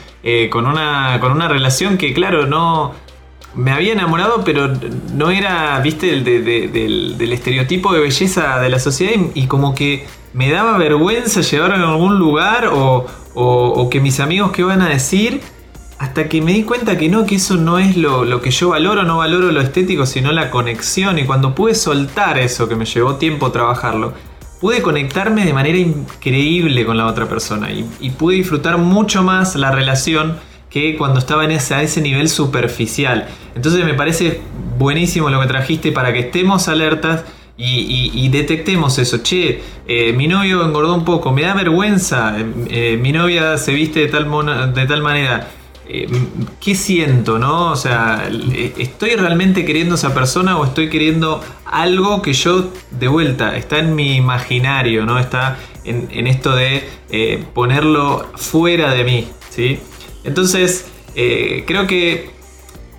con, 0.51 0.65
una, 0.65 1.19
con 1.21 1.31
una 1.31 1.47
relación 1.47 1.97
que, 1.97 2.13
claro, 2.13 2.45
no 2.47 2.93
me 3.55 3.71
había 3.71 3.93
enamorado, 3.93 4.43
pero 4.43 4.69
no 5.13 5.31
era, 5.31 5.79
viste, 5.79 6.09
el 6.11 6.23
del, 6.23 7.31
estereotipo 7.31 7.93
de 7.93 8.01
belleza 8.01 8.59
de 8.59 8.69
la 8.69 8.79
sociedad 8.79 9.13
y, 9.33 9.47
como 9.47 9.73
que 9.73 10.05
me 10.33 10.51
daba 10.51 10.77
vergüenza 10.77 11.41
llevarlo 11.41 11.87
a 11.87 11.91
algún 11.91 12.19
lugar 12.19 12.67
o, 12.73 13.05
o, 13.35 13.89
que 13.89 13.99
mis 13.99 14.19
amigos 14.19 14.51
qué 14.51 14.63
van 14.63 14.81
a 14.81 14.89
decir, 14.89 15.41
hasta 15.99 16.27
que 16.27 16.41
me 16.41 16.53
di 16.53 16.63
cuenta 16.63 16.97
que 16.97 17.09
no, 17.09 17.25
que 17.25 17.35
eso 17.35 17.55
no 17.55 17.77
es 17.77 17.97
lo, 17.97 18.25
lo, 18.25 18.41
que 18.41 18.51
yo 18.51 18.69
valoro, 18.69 19.03
no 19.03 19.17
valoro 19.17 19.51
lo 19.51 19.61
estético, 19.61 20.05
sino 20.05 20.31
la 20.31 20.49
conexión. 20.49 21.19
Y 21.19 21.25
cuando 21.25 21.53
pude 21.53 21.75
soltar 21.75 22.37
eso, 22.37 22.67
que 22.67 22.75
me 22.75 22.85
llevó 22.85 23.15
tiempo 23.15 23.51
trabajarlo, 23.51 24.13
pude 24.59 24.81
conectarme 24.81 25.45
de 25.45 25.53
manera 25.53 25.77
increíble 25.77 26.85
con 26.85 26.97
la 26.97 27.05
otra 27.05 27.27
persona 27.27 27.69
y, 27.71 28.09
pude 28.11 28.37
disfrutar 28.37 28.77
mucho 28.77 29.23
más 29.23 29.55
la 29.55 29.71
relación 29.71 30.37
que 30.69 30.97
cuando 30.97 31.19
estaba 31.19 31.45
en 31.45 31.51
ese, 31.51 31.75
a 31.75 31.81
ese 31.81 32.01
nivel 32.01 32.29
superficial. 32.29 33.27
Entonces 33.55 33.85
me 33.85 33.93
parece 33.93 34.41
buenísimo 34.77 35.29
lo 35.29 35.39
que 35.41 35.47
trajiste 35.47 35.91
para 35.91 36.11
que 36.13 36.19
estemos 36.19 36.67
alertas 36.67 37.23
y, 37.57 38.29
detectemos 38.29 38.97
eso. 38.99 39.19
Che, 39.21 39.61
eh, 39.87 40.13
mi 40.13 40.27
novio 40.27 40.63
engordó 40.63 40.93
un 40.93 41.05
poco, 41.05 41.31
me 41.31 41.43
da 41.43 41.53
vergüenza, 41.53 42.37
eh, 42.37 42.45
eh, 42.69 42.97
mi 42.97 43.11
novia 43.11 43.57
se 43.57 43.73
viste 43.73 44.01
de 44.01 44.07
tal, 44.07 44.73
de 44.73 44.85
tal 44.85 45.01
manera. 45.01 45.51
¿Qué 46.59 46.73
siento, 46.73 47.37
no? 47.37 47.71
O 47.71 47.75
sea, 47.75 48.27
¿estoy 48.75 49.11
realmente 49.11 49.63
queriendo 49.65 49.93
a 49.93 49.97
esa 49.99 50.15
persona 50.15 50.57
o 50.57 50.65
estoy 50.65 50.89
queriendo 50.89 51.43
algo 51.63 52.23
que 52.23 52.33
yo, 52.33 52.71
de 52.89 53.07
vuelta, 53.07 53.55
está 53.55 53.77
en 53.77 53.93
mi 53.93 54.15
imaginario, 54.15 55.05
¿no? 55.05 55.19
Está 55.19 55.57
en, 55.83 56.25
esto 56.25 56.55
de 56.55 56.83
ponerlo 57.53 58.31
fuera 58.33 58.95
de 58.95 59.03
mí, 59.03 59.27
¿sí? 59.51 59.77
Entonces, 60.23 60.87
creo 61.13 61.85
que 61.85 62.31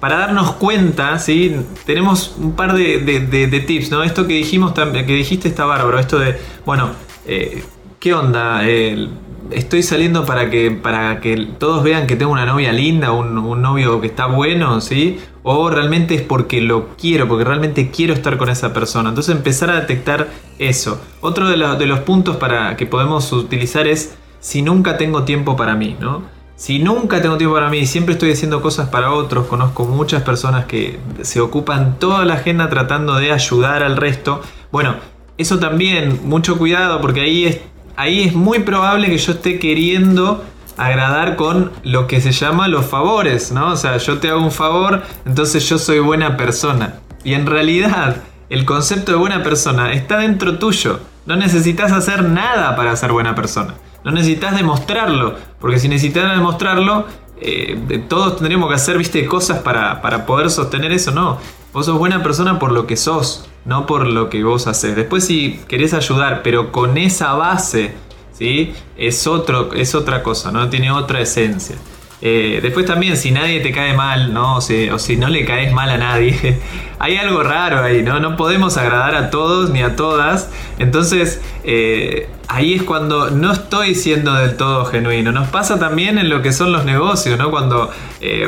para 0.00 0.18
darnos 0.18 0.52
cuenta, 0.52 1.18
¿sí? 1.18 1.56
tenemos 1.84 2.36
un 2.38 2.52
par 2.52 2.74
de, 2.74 3.64
tips, 3.66 3.90
¿no? 3.90 4.02
Esto 4.02 4.26
que 4.26 4.34
dijimos, 4.34 4.72
que 4.72 5.02
dijiste 5.02 5.48
está 5.48 5.64
bárbaro, 5.64 5.98
esto 5.98 6.18
de, 6.18 6.38
bueno, 6.64 6.90
eh, 7.26 7.64
¿qué 7.98 8.14
onda? 8.14 8.62
estoy 9.50 9.82
saliendo 9.82 10.24
para 10.24 10.50
que, 10.50 10.70
para 10.70 11.20
que 11.20 11.48
todos 11.58 11.82
vean 11.82 12.06
que 12.06 12.16
tengo 12.16 12.32
una 12.32 12.46
novia 12.46 12.72
linda, 12.72 13.12
un, 13.12 13.34
novio 13.62 14.00
que 14.00 14.06
está 14.08 14.26
bueno, 14.26 14.80
¿sí? 14.80 15.18
O 15.42 15.70
realmente 15.70 16.14
es 16.14 16.22
porque 16.22 16.60
lo 16.60 16.96
quiero, 16.96 17.28
porque 17.28 17.44
realmente 17.44 17.90
quiero 17.90 18.14
estar 18.14 18.36
con 18.36 18.48
esa 18.48 18.72
persona. 18.72 19.10
Entonces 19.10 19.34
empezar 19.34 19.70
a 19.70 19.80
detectar 19.80 20.28
eso. 20.58 21.00
Otro 21.20 21.48
de, 21.48 21.56
de 21.56 21.86
los 21.86 22.00
puntos 22.00 22.36
para 22.36 22.76
que 22.76 22.86
podemos 22.86 23.32
utilizar 23.32 23.86
es 23.86 24.16
si 24.40 24.62
nunca 24.62 24.96
tengo 24.96 25.24
tiempo 25.24 25.56
para 25.56 25.74
mí, 25.74 25.96
¿no? 26.00 26.35
Si 26.56 26.78
nunca 26.78 27.20
tengo 27.20 27.36
tiempo 27.36 27.54
para 27.54 27.68
mí, 27.68 27.86
siempre 27.86 28.14
estoy 28.14 28.32
haciendo 28.32 28.62
cosas 28.62 28.88
para 28.88 29.12
otros, 29.12 29.46
conozco 29.46 29.84
muchas 29.84 30.22
personas 30.22 30.64
que 30.64 30.98
se 31.20 31.42
ocupan 31.42 31.98
toda 31.98 32.24
la 32.24 32.34
agenda 32.34 32.70
tratando 32.70 33.16
de 33.16 33.30
ayudar 33.30 33.82
al 33.82 33.98
resto. 33.98 34.40
Bueno, 34.72 34.96
eso 35.36 35.58
también, 35.58 36.20
mucho 36.24 36.56
cuidado, 36.56 37.02
porque 37.02 37.20
ahí 37.20 37.44
es, 37.44 37.60
ahí 37.94 38.22
es 38.22 38.34
muy 38.34 38.60
probable 38.60 39.08
que 39.08 39.18
yo 39.18 39.32
esté 39.32 39.58
queriendo 39.58 40.42
agradar 40.78 41.36
con 41.36 41.72
lo 41.84 42.06
que 42.06 42.22
se 42.22 42.32
llama 42.32 42.68
los 42.68 42.86
favores, 42.86 43.52
¿no? 43.52 43.72
O 43.72 43.76
sea, 43.76 43.98
yo 43.98 44.16
te 44.16 44.30
hago 44.30 44.40
un 44.40 44.50
favor, 44.50 45.02
entonces 45.26 45.68
yo 45.68 45.78
soy 45.78 45.98
buena 45.98 46.38
persona. 46.38 47.00
Y 47.22 47.34
en 47.34 47.44
realidad, 47.44 48.22
el 48.48 48.64
concepto 48.64 49.12
de 49.12 49.18
buena 49.18 49.42
persona 49.42 49.92
está 49.92 50.18
dentro 50.18 50.58
tuyo. 50.58 51.00
No 51.26 51.36
necesitas 51.36 51.92
hacer 51.92 52.24
nada 52.24 52.76
para 52.76 52.96
ser 52.96 53.12
buena 53.12 53.34
persona. 53.34 53.74
No 54.06 54.12
necesitas 54.12 54.54
demostrarlo, 54.54 55.34
porque 55.60 55.80
si 55.80 55.88
necesitas 55.88 56.32
demostrarlo, 56.32 57.06
eh, 57.40 58.04
todos 58.08 58.36
tendríamos 58.36 58.68
que 58.68 58.76
hacer, 58.76 58.96
viste, 58.98 59.26
cosas 59.26 59.58
para, 59.64 60.26
poder 60.26 60.48
sostener 60.48 60.92
eso, 60.92 61.10
no. 61.10 61.38
Vos 61.72 61.86
sos 61.86 61.98
buena 61.98 62.22
persona 62.22 62.60
por 62.60 62.70
lo 62.70 62.86
que 62.86 62.96
sos, 62.96 63.48
no 63.64 63.84
por 63.84 64.06
lo 64.06 64.30
que 64.30 64.44
vos 64.44 64.68
haces. 64.68 64.94
Después 64.94 65.26
si 65.26 65.58
querés 65.66 65.92
ayudar, 65.92 66.42
pero 66.44 66.70
con 66.70 66.96
esa 66.98 67.32
base, 67.32 67.94
¿sí? 68.32 68.74
Es, 68.96 69.26
otro, 69.26 69.72
es 69.74 69.96
otra 69.96 70.22
cosa, 70.22 70.52
¿no? 70.52 70.68
Tiene 70.70 70.92
otra 70.92 71.20
esencia. 71.20 71.74
Eh, 72.22 72.60
después 72.62 72.86
también, 72.86 73.16
si 73.16 73.32
nadie 73.32 73.58
te 73.58 73.72
cae 73.72 73.92
mal, 73.92 74.32
¿no? 74.32 74.58
O 74.58 74.60
si, 74.60 74.88
o 74.88 75.00
si, 75.00 75.16
no 75.16 75.26
le 75.26 75.44
caes 75.44 75.72
mal 75.72 75.90
a 75.90 75.98
nadie, 75.98 76.60
hay 77.00 77.16
algo 77.16 77.42
raro 77.42 77.82
ahí, 77.82 78.04
¿no? 78.04 78.20
No 78.20 78.36
podemos 78.36 78.76
agradar 78.76 79.16
a 79.16 79.30
todos 79.30 79.70
ni 79.70 79.82
a 79.82 79.96
todas. 79.96 80.48
Entonces, 80.78 81.42
eh, 81.64 82.28
ahí 82.48 82.74
es 82.74 82.82
cuando 82.82 83.30
no 83.30 83.52
estoy 83.52 83.94
siendo 83.94 84.34
del 84.34 84.56
todo 84.56 84.84
genuino. 84.86 85.32
Nos 85.32 85.48
pasa 85.48 85.78
también 85.78 86.18
en 86.18 86.28
lo 86.28 86.42
que 86.42 86.52
son 86.52 86.72
los 86.72 86.84
negocios, 86.84 87.38
¿no? 87.38 87.50
Cuando, 87.50 87.90
eh, 88.20 88.46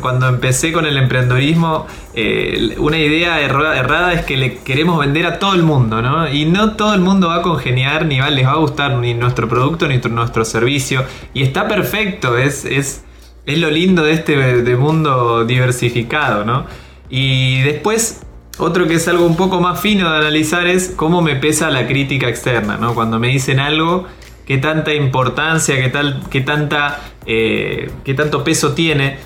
cuando 0.00 0.28
empecé 0.28 0.72
con 0.72 0.86
el 0.86 0.96
emprendedorismo, 0.96 1.86
eh, 2.14 2.74
una 2.78 2.98
idea 2.98 3.40
errada 3.40 4.12
es 4.12 4.24
que 4.24 4.36
le 4.36 4.58
queremos 4.58 4.98
vender 4.98 5.26
a 5.26 5.38
todo 5.38 5.54
el 5.54 5.62
mundo, 5.62 6.02
¿no? 6.02 6.30
Y 6.30 6.44
no 6.44 6.72
todo 6.72 6.94
el 6.94 7.00
mundo 7.00 7.28
va 7.28 7.36
a 7.36 7.42
congeniar, 7.42 8.06
ni 8.06 8.20
les 8.20 8.46
va 8.46 8.52
a 8.52 8.56
gustar 8.56 8.96
ni 8.96 9.14
nuestro 9.14 9.48
producto 9.48 9.88
ni 9.88 9.98
nuestro 9.98 10.44
servicio. 10.44 11.04
Y 11.32 11.42
está 11.42 11.68
perfecto, 11.68 12.36
es, 12.36 12.64
es, 12.64 13.04
es 13.46 13.58
lo 13.58 13.70
lindo 13.70 14.02
de 14.04 14.12
este 14.12 14.62
de 14.62 14.76
mundo 14.76 15.44
diversificado, 15.44 16.44
¿no? 16.44 16.66
Y 17.08 17.62
después 17.62 18.24
otro 18.58 18.86
que 18.86 18.94
es 18.94 19.08
algo 19.08 19.26
un 19.26 19.36
poco 19.36 19.60
más 19.60 19.80
fino 19.80 20.10
de 20.10 20.18
analizar 20.18 20.66
es 20.66 20.92
cómo 20.94 21.22
me 21.22 21.36
pesa 21.36 21.70
la 21.70 21.86
crítica 21.86 22.28
externa, 22.28 22.76
¿no? 22.76 22.94
Cuando 22.94 23.18
me 23.18 23.28
dicen 23.28 23.58
algo, 23.58 24.06
qué 24.46 24.58
tanta 24.58 24.94
importancia, 24.94 25.76
qué, 25.76 25.88
tal, 25.88 26.22
qué, 26.30 26.40
tanta, 26.40 27.00
eh, 27.26 27.90
qué 28.04 28.14
tanto 28.14 28.44
peso 28.44 28.72
tiene. 28.72 29.18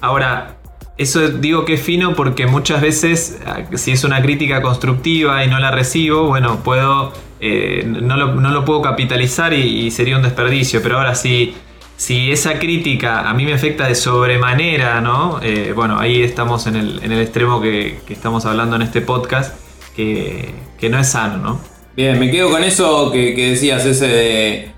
Ahora, 0.00 0.56
eso 0.96 1.28
digo 1.28 1.64
que 1.64 1.74
es 1.74 1.82
fino 1.82 2.14
porque 2.14 2.46
muchas 2.46 2.80
veces, 2.80 3.40
ah, 3.46 3.60
si 3.74 3.92
es 3.92 4.04
una 4.04 4.22
crítica 4.22 4.62
constructiva 4.62 5.44
y 5.44 5.48
no 5.48 5.58
la 5.58 5.70
recibo, 5.70 6.24
bueno, 6.26 6.62
puedo, 6.62 7.12
eh, 7.40 7.84
no, 7.86 8.16
lo, 8.16 8.64
puedo 8.64 8.82
capitalizar 8.82 9.52
y, 9.52 9.86
y, 9.86 9.90
sería 9.90 10.16
un 10.16 10.22
desperdicio. 10.22 10.82
Pero 10.82 10.98
ahora 10.98 11.14
sí 11.14 11.54
si 12.00 12.32
esa 12.32 12.58
crítica 12.58 13.28
a 13.28 13.34
mí 13.34 13.44
me 13.44 13.52
afecta 13.52 13.86
de 13.86 13.94
sobremanera, 13.94 15.02
¿no? 15.02 15.38
Eh, 15.42 15.74
bueno, 15.76 15.98
ahí 15.98 16.22
estamos 16.22 16.66
en 16.66 16.76
el, 16.76 17.20
extremo 17.20 17.60
que, 17.60 18.00
estamos 18.08 18.46
hablando 18.46 18.76
en 18.76 18.82
este 18.82 19.02
podcast, 19.02 19.54
que, 19.94 20.54
no 20.90 20.98
es 20.98 21.08
sano, 21.08 21.36
¿no? 21.36 21.60
Bien, 21.94 22.18
me 22.18 22.30
quedo 22.30 22.50
con 22.50 22.64
eso 22.64 23.10
que, 23.12 23.34
decías, 23.34 23.84
ese 23.84 24.08
de, 24.08 24.72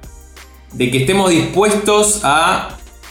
de, 0.72 0.90
que 0.90 0.98
estemos 0.98 1.30
dispuestos 1.30 2.22
a, 2.24 2.70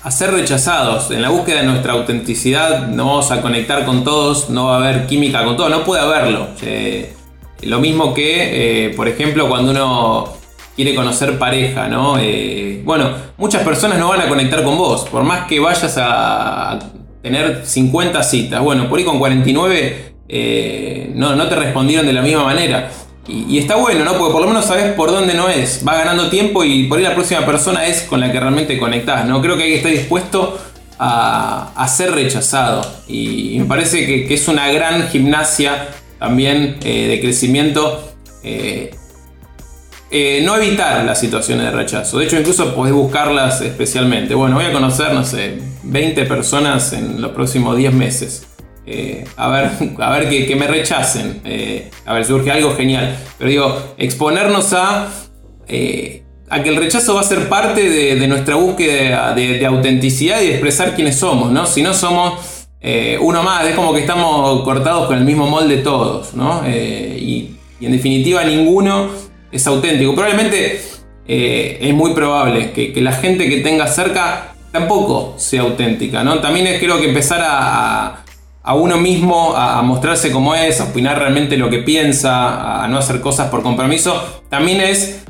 ser 0.10 0.32
rechazados. 0.32 1.10
En 1.12 1.22
la 1.22 1.30
búsqueda 1.30 1.62
de 1.62 1.68
nuestra 1.68 1.94
autenticidad 1.94 2.88
no 2.88 3.06
vamos 3.06 3.32
a 3.32 3.42
conectar 3.42 3.86
con 3.86 4.04
todos, 4.04 4.50
no 4.50 4.66
va 4.66 4.76
a 4.76 4.90
haber 4.90 5.08
química 5.08 5.46
con 5.46 5.56
todos, 5.56 5.70
no 5.70 5.86
puede 5.86 6.02
haberlo. 6.02 6.50
Eh, 6.62 7.14
lo 7.62 7.80
mismo 7.80 8.14
que, 8.14 8.88
eh, 8.88 8.90
por 8.90 9.08
ejemplo, 9.08 9.48
cuando 9.48 9.72
uno 9.72 10.41
quiere 10.76 10.96
conocer 10.96 11.38
pareja, 11.38 11.88
¿no? 11.88 12.18
Eh, 12.20 12.82
bueno, 12.84 13.12
muchas 13.38 13.64
personas 13.64 14.00
no 14.00 14.10
van 14.10 14.22
a 14.22 14.28
conectar 14.28 14.64
con 14.64 14.78
vos, 14.78 15.08
por 15.10 15.24
más 15.24 15.48
que 15.48 15.60
vayas 15.60 15.98
a 15.98 16.80
tener 17.22 17.66
50 17.66 18.24
citas, 18.24 18.62
bueno, 18.62 18.90
por 18.90 18.98
ahí 18.98 19.06
con 19.06 19.20
49 19.20 20.12
eh, 20.34 21.12
no, 21.14 21.36
no, 21.36 21.50
te 21.50 21.56
respondieron 21.56 22.06
de 22.06 22.14
la 22.14 22.22
misma 22.22 22.46
manera. 22.46 22.90
Y, 23.28 23.60
está 23.60 23.76
bueno, 23.76 24.04
¿no? 24.04 24.14
Porque 24.18 24.32
por 24.32 24.42
lo 24.42 24.48
menos 24.48 24.66
sabes 24.66 24.94
por 24.94 25.12
dónde 25.12 25.34
no 25.34 25.50
es. 25.50 25.84
Va 25.88 25.96
ganando 25.96 26.30
tiempo 26.30 26.64
y 26.64 26.86
por 26.86 26.98
ahí 26.98 27.04
la 27.04 27.14
próxima 27.14 27.46
persona 27.46 27.86
es 27.86 28.04
con 28.04 28.20
la 28.20 28.32
que 28.32 28.40
realmente 28.40 28.78
conectás, 28.78 29.26
¿no? 29.26 29.42
Creo 29.42 29.58
que 29.58 29.64
hay 29.64 29.70
que 29.72 29.78
estar 29.78 29.92
dispuesto 29.92 30.58
a, 30.98 31.88
ser 31.90 32.12
rechazado. 32.12 32.82
Y, 33.08 33.58
me 33.60 33.66
parece 33.66 34.06
que, 34.06 34.34
es 34.34 34.48
una 34.48 34.72
gran 34.72 35.10
gimnasia 35.10 35.90
también 36.18 36.78
eh, 36.84 37.08
de 37.08 37.20
crecimiento 37.20 38.14
no 40.12 40.58
evitar 40.58 41.06
las 41.06 41.20
situaciones 41.20 41.66
de 41.66 41.72
rechazo. 41.72 42.20
De 42.20 42.26
hecho, 42.26 42.38
incluso 42.38 42.76
podés 42.76 42.94
buscarlas 42.94 43.62
especialmente. 43.62 44.36
Bueno, 44.36 44.56
voy 44.56 44.66
a 44.66 44.74
conocer, 44.74 45.14
no 45.14 45.24
sé, 45.24 45.60
20 45.84 46.26
personas 46.26 46.92
en 46.94 47.22
los 47.22 47.32
próximos 47.32 47.78
10 47.78 47.94
meses. 47.94 48.48
Eh, 48.86 49.24
a 49.38 49.48
ver, 49.48 49.72
a 50.00 50.12
ver 50.12 50.30
que, 50.30 50.56
me 50.56 50.68
rechacen. 50.68 51.42
Eh, 51.46 51.90
a 52.06 52.14
ver, 52.14 52.26
surge 52.26 52.52
algo 52.52 52.76
genial. 52.76 53.16
Pero 53.38 53.50
digo, 53.50 53.94
exponernos 53.98 54.74
a, 54.74 55.08
a 55.08 56.64
que 56.64 56.70
el 56.70 56.76
rechazo 56.76 57.16
va 57.16 57.22
a 57.22 57.24
ser 57.24 57.48
parte 57.48 57.90
de, 57.90 58.28
nuestra 58.28 58.56
búsqueda 58.56 59.34
de, 59.34 59.66
autenticidad 59.66 60.42
y 60.42 60.48
de 60.48 60.52
expresar 60.52 60.96
quiénes 60.96 61.18
somos, 61.18 61.52
¿no? 61.52 61.66
Si 61.66 61.82
no 61.82 61.94
somos 61.94 62.68
uno 63.22 63.44
más, 63.44 63.66
es 63.66 63.76
como 63.76 63.94
que 63.94 64.02
estamos 64.02 64.64
cortados 64.64 65.08
con 65.08 65.18
el 65.18 65.24
mismo 65.24 65.48
molde 65.48 65.78
todos, 65.78 66.34
¿no? 66.34 66.68
y 66.68 67.56
en 67.80 67.92
definitiva 67.92 68.44
ninguno 68.44 69.10
es 69.52 69.68
auténtico. 69.68 70.14
Probablemente 70.14 70.82
eh, 71.28 71.78
es 71.82 71.94
muy 71.94 72.14
probable 72.14 72.72
que, 72.72 72.94
la 73.02 73.14
gente 73.14 73.50
que 73.50 73.58
tenga 73.58 73.88
cerca 73.88 74.54
tampoco 74.72 75.36
sea 75.38 75.62
auténtica, 75.62 76.24
¿no? 76.24 76.40
También 76.40 76.68
es 76.68 76.80
creo 76.80 77.00
que 77.00 77.10
empezar 77.10 77.42
a, 77.44 78.24
uno 78.74 78.98
mismo 78.98 79.54
a, 79.56 79.82
mostrarse 79.82 80.32
como 80.32 80.56
es, 80.56 80.80
a 80.80 80.86
opinar 80.86 81.20
realmente 81.20 81.58
lo 81.58 81.70
que 81.70 81.80
piensa, 81.80 82.84
a 82.84 82.88
no 82.88 82.98
hacer 82.98 83.20
cosas 83.22 83.50
por 83.50 83.64
compromiso, 83.64 84.42
también 84.50 84.82
es 84.82 85.24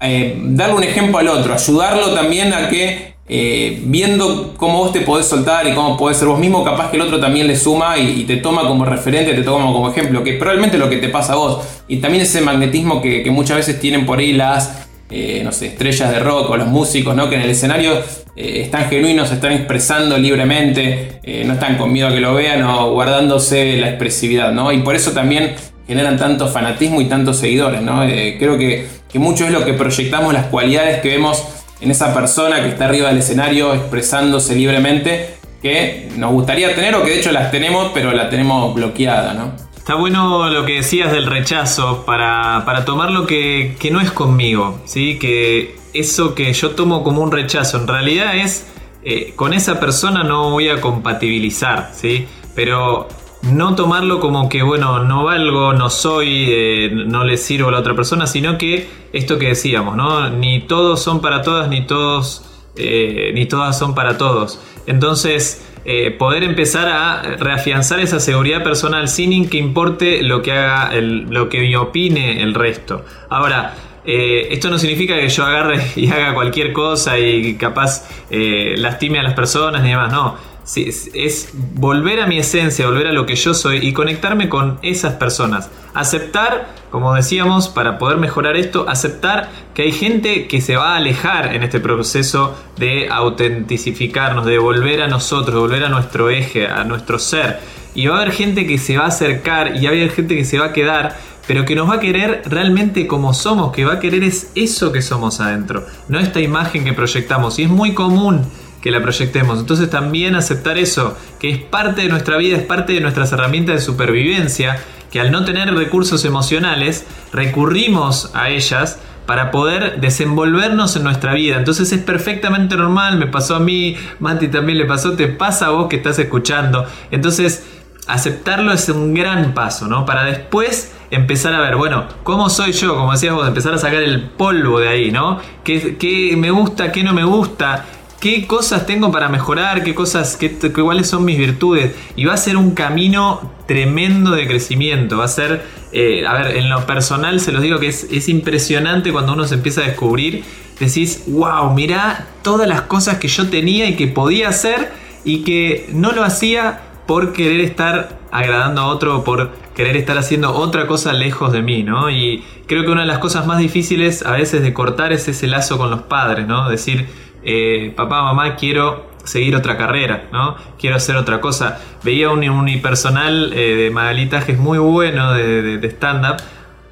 eh, 0.00 0.36
darle 0.38 0.76
un 0.76 0.84
ejemplo 0.84 1.18
al 1.18 1.28
otro, 1.28 1.54
ayudarlo 1.54 2.14
también 2.14 2.52
a 2.52 2.68
que 2.68 3.13
eh, 3.26 3.80
viendo 3.86 4.52
cómo 4.58 4.80
vos 4.80 4.92
te 4.92 5.00
podés 5.00 5.26
soltar 5.26 5.66
y 5.66 5.72
cómo 5.72 5.96
podés 5.96 6.18
ser 6.18 6.28
vos 6.28 6.38
mismo, 6.38 6.62
capaz 6.62 6.90
que 6.90 6.96
el 6.96 7.02
otro 7.02 7.18
también 7.18 7.46
le 7.46 7.56
suma 7.56 7.96
y, 7.96 8.24
te 8.24 8.36
toma 8.36 8.66
como 8.66 8.84
referente, 8.84 9.32
te 9.32 9.42
toma 9.42 9.64
como 9.72 9.88
ejemplo, 9.88 10.22
que 10.22 10.34
probablemente 10.34 10.76
lo 10.76 10.90
que 10.90 10.98
te 10.98 11.08
pasa 11.08 11.32
a 11.32 11.36
vos. 11.36 11.64
Y 11.88 11.98
también 11.98 12.22
ese 12.22 12.42
magnetismo 12.42 13.00
que, 13.00 13.24
muchas 13.30 13.56
veces 13.56 13.80
tienen 13.80 14.04
por 14.04 14.18
ahí 14.18 14.32
las 14.32 14.86
eh, 15.10 15.42
no 15.44 15.52
sé, 15.52 15.68
estrellas 15.68 16.10
de 16.10 16.18
rock 16.18 16.50
o 16.50 16.56
los 16.56 16.66
músicos, 16.66 17.14
¿no? 17.14 17.28
Que 17.28 17.36
en 17.36 17.42
el 17.42 17.50
escenario 17.50 17.92
eh, 18.36 18.62
están 18.62 18.90
genuinos, 18.90 19.30
están 19.32 19.52
expresando 19.52 20.18
libremente, 20.18 21.20
no 21.46 21.54
están 21.54 21.78
con 21.78 21.92
miedo 21.92 22.08
a 22.08 22.12
que 22.12 22.20
lo 22.20 22.34
vean 22.34 22.62
o 22.62 22.92
guardándose 22.92 23.78
la 23.78 23.88
expresividad, 23.88 24.52
¿no? 24.52 24.70
Y 24.70 24.78
por 24.78 24.96
eso 24.96 25.12
también 25.12 25.54
generan 25.86 26.18
tanto 26.18 26.48
fanatismo 26.48 27.00
y 27.00 27.06
tantos 27.06 27.38
seguidores, 27.38 27.82
¿no? 27.82 28.00
creo 28.38 28.56
que, 28.56 28.86
que 29.10 29.18
mucho 29.18 29.44
es 29.44 29.50
lo 29.50 29.66
que 29.66 29.74
proyectamos, 29.74 30.32
las 30.32 30.46
cualidades 30.46 31.02
que 31.02 31.08
vemos 31.08 31.44
en 31.80 31.90
esa 31.90 32.14
persona 32.14 32.62
que 32.62 32.68
está 32.68 32.86
arriba 32.86 33.08
del 33.08 33.18
escenario 33.18 33.74
expresándose 33.74 34.54
libremente 34.54 35.36
que 35.62 36.10
nos 36.16 36.30
gustaría 36.32 36.74
tener 36.74 36.94
o 36.94 37.02
que 37.02 37.10
de 37.10 37.20
hecho 37.20 37.32
las 37.32 37.50
tenemos, 37.50 37.90
pero 37.94 38.12
la 38.12 38.28
tenemos 38.28 38.74
bloqueada, 38.74 39.32
¿no? 39.32 39.52
Está 39.76 39.94
bueno 39.94 40.48
lo 40.48 40.64
que 40.64 40.76
decías 40.76 41.12
del 41.12 41.26
rechazo 41.26 42.04
para, 42.06 42.84
tomar 42.84 43.10
lo 43.10 43.26
que, 43.26 43.76
no 43.90 44.00
es 44.00 44.10
conmigo, 44.10 44.80
¿sí? 44.84 45.18
Que 45.18 45.76
eso 45.92 46.34
que 46.34 46.52
yo 46.52 46.70
tomo 46.70 47.02
como 47.02 47.22
un 47.22 47.32
rechazo 47.32 47.78
en 47.78 47.86
realidad 47.86 48.36
es 48.36 48.66
eh, 49.04 49.32
con 49.36 49.52
esa 49.52 49.80
persona 49.80 50.22
no 50.22 50.50
voy 50.50 50.68
a 50.68 50.80
compatibilizar, 50.80 51.90
¿sí? 51.94 52.26
Pero 52.54 53.08
no 53.50 53.74
tomarlo 53.74 54.20
como 54.20 54.48
que, 54.48 54.62
bueno, 54.62 55.04
no 55.04 55.24
valgo, 55.24 55.72
no 55.74 55.90
soy, 55.90 56.46
eh, 56.48 56.90
no 56.92 57.24
le 57.24 57.36
sirvo 57.36 57.68
a 57.68 57.72
la 57.72 57.78
otra 57.78 57.94
persona, 57.94 58.26
sino 58.26 58.58
que 58.58 58.88
esto 59.12 59.38
que 59.38 59.48
decíamos, 59.48 59.96
¿no? 59.96 60.30
Ni 60.30 60.60
todos 60.60 61.02
son 61.02 61.20
para 61.20 61.42
todas, 61.42 61.68
ni 61.68 61.86
todos, 61.86 62.44
eh, 62.76 63.32
ni 63.34 63.46
todas 63.46 63.78
son 63.78 63.94
para 63.94 64.16
todos. 64.16 64.60
Entonces, 64.86 65.66
eh, 65.84 66.10
poder 66.12 66.44
empezar 66.44 66.88
a 66.88 67.22
reafianzar 67.38 68.00
esa 68.00 68.18
seguridad 68.18 68.62
personal 68.62 69.08
sin 69.08 69.48
que 69.48 69.58
importe 69.58 70.22
lo 70.22 70.40
que 70.40 70.52
haga, 70.52 70.92
lo 71.00 71.48
que 71.48 71.76
opine 71.76 72.42
el 72.42 72.54
resto. 72.54 73.04
Ahora, 73.28 73.74
esto 74.06 74.68
no 74.68 74.78
significa 74.78 75.16
que 75.16 75.28
yo 75.28 75.44
agarre 75.44 75.82
y 75.96 76.10
haga 76.10 76.34
cualquier 76.34 76.72
cosa 76.72 77.18
y 77.18 77.56
capaz 77.56 78.08
lastime 78.30 79.18
a 79.18 79.22
las 79.22 79.34
personas 79.34 79.82
ni 79.82 79.90
demás, 79.90 80.12
no 80.12 80.53
es 80.64 81.50
volver 81.74 82.20
a 82.20 82.26
mi 82.26 82.38
esencia, 82.38 82.86
volver 82.86 83.08
a 83.08 83.12
lo 83.12 83.26
que 83.26 83.36
yo 83.36 83.52
soy 83.52 83.86
y 83.86 83.92
conectarme 83.92 84.48
con 84.48 84.78
esas 84.82 85.14
personas. 85.14 85.70
Aceptar, 85.92 86.68
como 86.90 87.14
decíamos, 87.14 87.68
para 87.68 87.98
poder 87.98 88.16
mejorar 88.16 88.56
esto, 88.56 88.88
aceptar 88.88 89.50
que 89.74 89.82
hay 89.82 89.92
gente 89.92 90.48
que 90.48 90.60
se 90.60 90.76
va 90.76 90.94
a 90.94 90.96
alejar 90.96 91.54
en 91.54 91.62
este 91.62 91.80
proceso 91.80 92.56
de 92.78 93.08
autenticificarnos, 93.10 94.46
de 94.46 94.58
volver 94.58 95.02
a 95.02 95.08
nosotros, 95.08 95.60
volver 95.60 95.84
a 95.84 95.88
nuestro 95.90 96.30
eje, 96.30 96.66
a 96.66 96.82
nuestro 96.84 97.18
ser. 97.18 97.60
Y 97.94 98.06
va 98.06 98.18
a 98.18 98.22
haber 98.22 98.32
gente 98.32 98.66
que 98.66 98.78
se 98.78 98.96
va 98.96 99.04
a 99.04 99.08
acercar 99.08 99.76
y 99.76 99.84
va 99.84 99.90
a 99.90 99.94
haber 99.94 100.10
gente 100.10 100.34
que 100.34 100.44
se 100.44 100.58
va 100.58 100.66
a 100.66 100.72
quedar, 100.72 101.16
pero 101.46 101.66
que 101.66 101.76
nos 101.76 101.88
va 101.88 101.96
a 101.96 102.00
querer 102.00 102.42
realmente 102.46 103.06
como 103.06 103.34
somos, 103.34 103.70
que 103.70 103.84
va 103.84 103.94
a 103.94 104.00
querer 104.00 104.24
es 104.24 104.50
eso 104.54 104.92
que 104.92 105.02
somos 105.02 105.40
adentro, 105.40 105.86
no 106.08 106.18
esta 106.18 106.40
imagen 106.40 106.84
que 106.84 106.94
proyectamos. 106.94 107.58
Y 107.58 107.64
es 107.64 107.68
muy 107.68 107.92
común 107.92 108.46
que 108.84 108.90
la 108.90 109.00
proyectemos. 109.00 109.58
Entonces 109.58 109.88
también 109.88 110.34
aceptar 110.34 110.76
eso, 110.76 111.16
que 111.40 111.48
es 111.48 111.58
parte 111.58 112.02
de 112.02 112.08
nuestra 112.08 112.36
vida, 112.36 112.58
es 112.58 112.64
parte 112.64 112.92
de 112.92 113.00
nuestras 113.00 113.32
herramientas 113.32 113.76
de 113.76 113.80
supervivencia, 113.80 114.76
que 115.10 115.20
al 115.20 115.32
no 115.32 115.46
tener 115.46 115.74
recursos 115.74 116.22
emocionales, 116.26 117.06
recurrimos 117.32 118.30
a 118.34 118.50
ellas 118.50 119.00
para 119.24 119.50
poder 119.50 120.02
desenvolvernos 120.02 120.96
en 120.96 121.04
nuestra 121.04 121.32
vida. 121.32 121.56
Entonces 121.56 121.92
es 121.92 122.00
perfectamente 122.00 122.76
normal, 122.76 123.16
me 123.16 123.26
pasó 123.26 123.56
a 123.56 123.58
mí, 123.58 123.96
Mati 124.20 124.48
también 124.48 124.76
le 124.76 124.84
pasó, 124.84 125.12
te 125.12 125.28
pasa 125.28 125.68
a 125.68 125.70
vos 125.70 125.88
que 125.88 125.96
estás 125.96 126.18
escuchando. 126.18 126.84
Entonces 127.10 127.64
aceptarlo 128.06 128.70
es 128.70 128.86
un 128.90 129.14
gran 129.14 129.54
paso, 129.54 129.88
¿no? 129.88 130.04
Para 130.04 130.24
después 130.24 130.92
empezar 131.10 131.54
a 131.54 131.60
ver, 131.60 131.76
bueno, 131.76 132.04
¿cómo 132.22 132.50
soy 132.50 132.72
yo? 132.72 132.96
Como 132.96 133.12
decías 133.12 133.34
vos, 133.34 133.48
empezar 133.48 133.72
a 133.72 133.78
sacar 133.78 134.02
el 134.02 134.28
polvo 134.28 134.78
de 134.78 134.88
ahí, 134.88 135.10
¿no? 135.10 135.40
¿Qué, 135.62 135.96
qué 135.96 136.36
me 136.36 136.50
gusta, 136.50 136.92
qué 136.92 137.02
no 137.02 137.14
me 137.14 137.24
gusta? 137.24 137.86
Qué 138.24 138.46
cosas 138.46 138.86
tengo 138.86 139.12
para 139.12 139.28
mejorar, 139.28 139.84
qué 139.84 139.94
cosas, 139.94 140.38
qué, 140.38 140.56
cuáles 140.72 141.10
son 141.10 141.26
mis 141.26 141.36
virtudes. 141.36 141.94
Y 142.16 142.24
va 142.24 142.32
a 142.32 142.38
ser 142.38 142.56
un 142.56 142.70
camino 142.70 143.52
tremendo 143.66 144.30
de 144.30 144.46
crecimiento. 144.46 145.18
Va 145.18 145.26
a 145.26 145.28
ser, 145.28 145.62
eh, 145.92 146.26
a 146.26 146.32
ver, 146.32 146.56
en 146.56 146.70
lo 146.70 146.86
personal 146.86 147.38
se 147.38 147.52
los 147.52 147.60
digo 147.60 147.78
que 147.78 147.88
es, 147.88 148.28
impresionante 148.30 149.12
cuando 149.12 149.34
uno 149.34 149.44
se 149.44 149.56
empieza 149.56 149.82
a 149.82 149.84
descubrir. 149.84 150.42
Decís, 150.80 151.24
wow, 151.26 151.74
mirá 151.74 152.28
todas 152.40 152.66
las 152.66 152.80
cosas 152.80 153.18
que 153.18 153.28
yo 153.28 153.50
tenía 153.50 153.90
y 153.90 153.94
que 153.94 154.06
podía 154.06 154.48
hacer 154.48 154.90
y 155.22 155.44
que 155.44 155.90
no 155.92 156.12
lo 156.12 156.24
hacía 156.24 156.80
por 157.06 157.34
querer 157.34 157.60
estar 157.60 158.20
agradando 158.32 158.80
a 158.80 158.86
otro 158.86 159.22
por 159.22 159.52
querer 159.74 159.98
estar 159.98 160.16
haciendo 160.16 160.54
otra 160.54 160.86
cosa 160.86 161.12
lejos 161.12 161.52
de 161.52 161.60
mí, 161.60 161.82
¿no? 161.82 162.10
Y 162.10 162.42
creo 162.66 162.84
que 162.84 162.90
una 162.90 163.02
de 163.02 163.06
las 163.06 163.18
cosas 163.18 163.46
más 163.46 163.58
difíciles 163.58 164.24
a 164.24 164.32
veces 164.32 164.62
de 164.62 164.72
cortar 164.72 165.12
es 165.12 165.28
ese 165.28 165.46
lazo 165.46 165.76
con 165.76 165.90
los 165.90 166.02
padres, 166.02 166.46
¿no? 166.46 166.70
Decir, 166.70 167.06
eh, 167.44 167.92
papá, 167.94 168.22
mamá, 168.22 168.56
quiero 168.56 169.14
seguir 169.24 169.56
otra 169.56 169.76
carrera, 169.76 170.28
¿no? 170.32 170.56
Quiero 170.78 170.96
hacer 170.96 171.16
otra 171.16 171.40
cosa. 171.40 171.80
Veía 172.02 172.30
un 172.30 172.48
unipersonal 172.48 173.52
eh, 173.52 173.74
de 173.76 173.90
Magalitajes 173.90 174.58
muy 174.58 174.78
bueno 174.78 175.32
de, 175.32 175.80
stand-up 175.88 176.36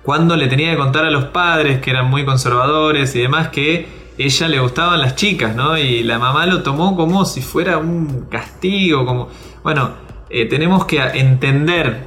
cuando 0.03 0.37
le 0.37 0.49
tenía 0.49 0.73
que 0.73 0.79
contar 0.79 1.05
a 1.05 1.11
los 1.11 1.27
padres 1.27 1.81
que 1.81 1.91
eran 1.91 2.11
muy 2.11 2.25
conservadores 2.25 3.15
y 3.15 3.21
demás 3.21 3.49
que 3.49 3.87
ella 4.19 4.49
le 4.49 4.59
gustaban 4.59 5.01
las 5.01 5.15
chicas, 5.15 5.55
¿no? 5.55 5.79
Y 5.79 6.03
la 6.03 6.19
mamá 6.19 6.47
lo 6.47 6.63
tomó 6.63 6.97
como 6.97 7.25
si 7.25 7.41
fuera 7.41 7.79
un 7.79 8.27
castigo, 8.29 9.07
como... 9.07 9.29
Bueno, 9.63 9.91
eh, 10.29 10.47
tenemos 10.47 10.87
que 10.87 10.99
entender 10.99 12.05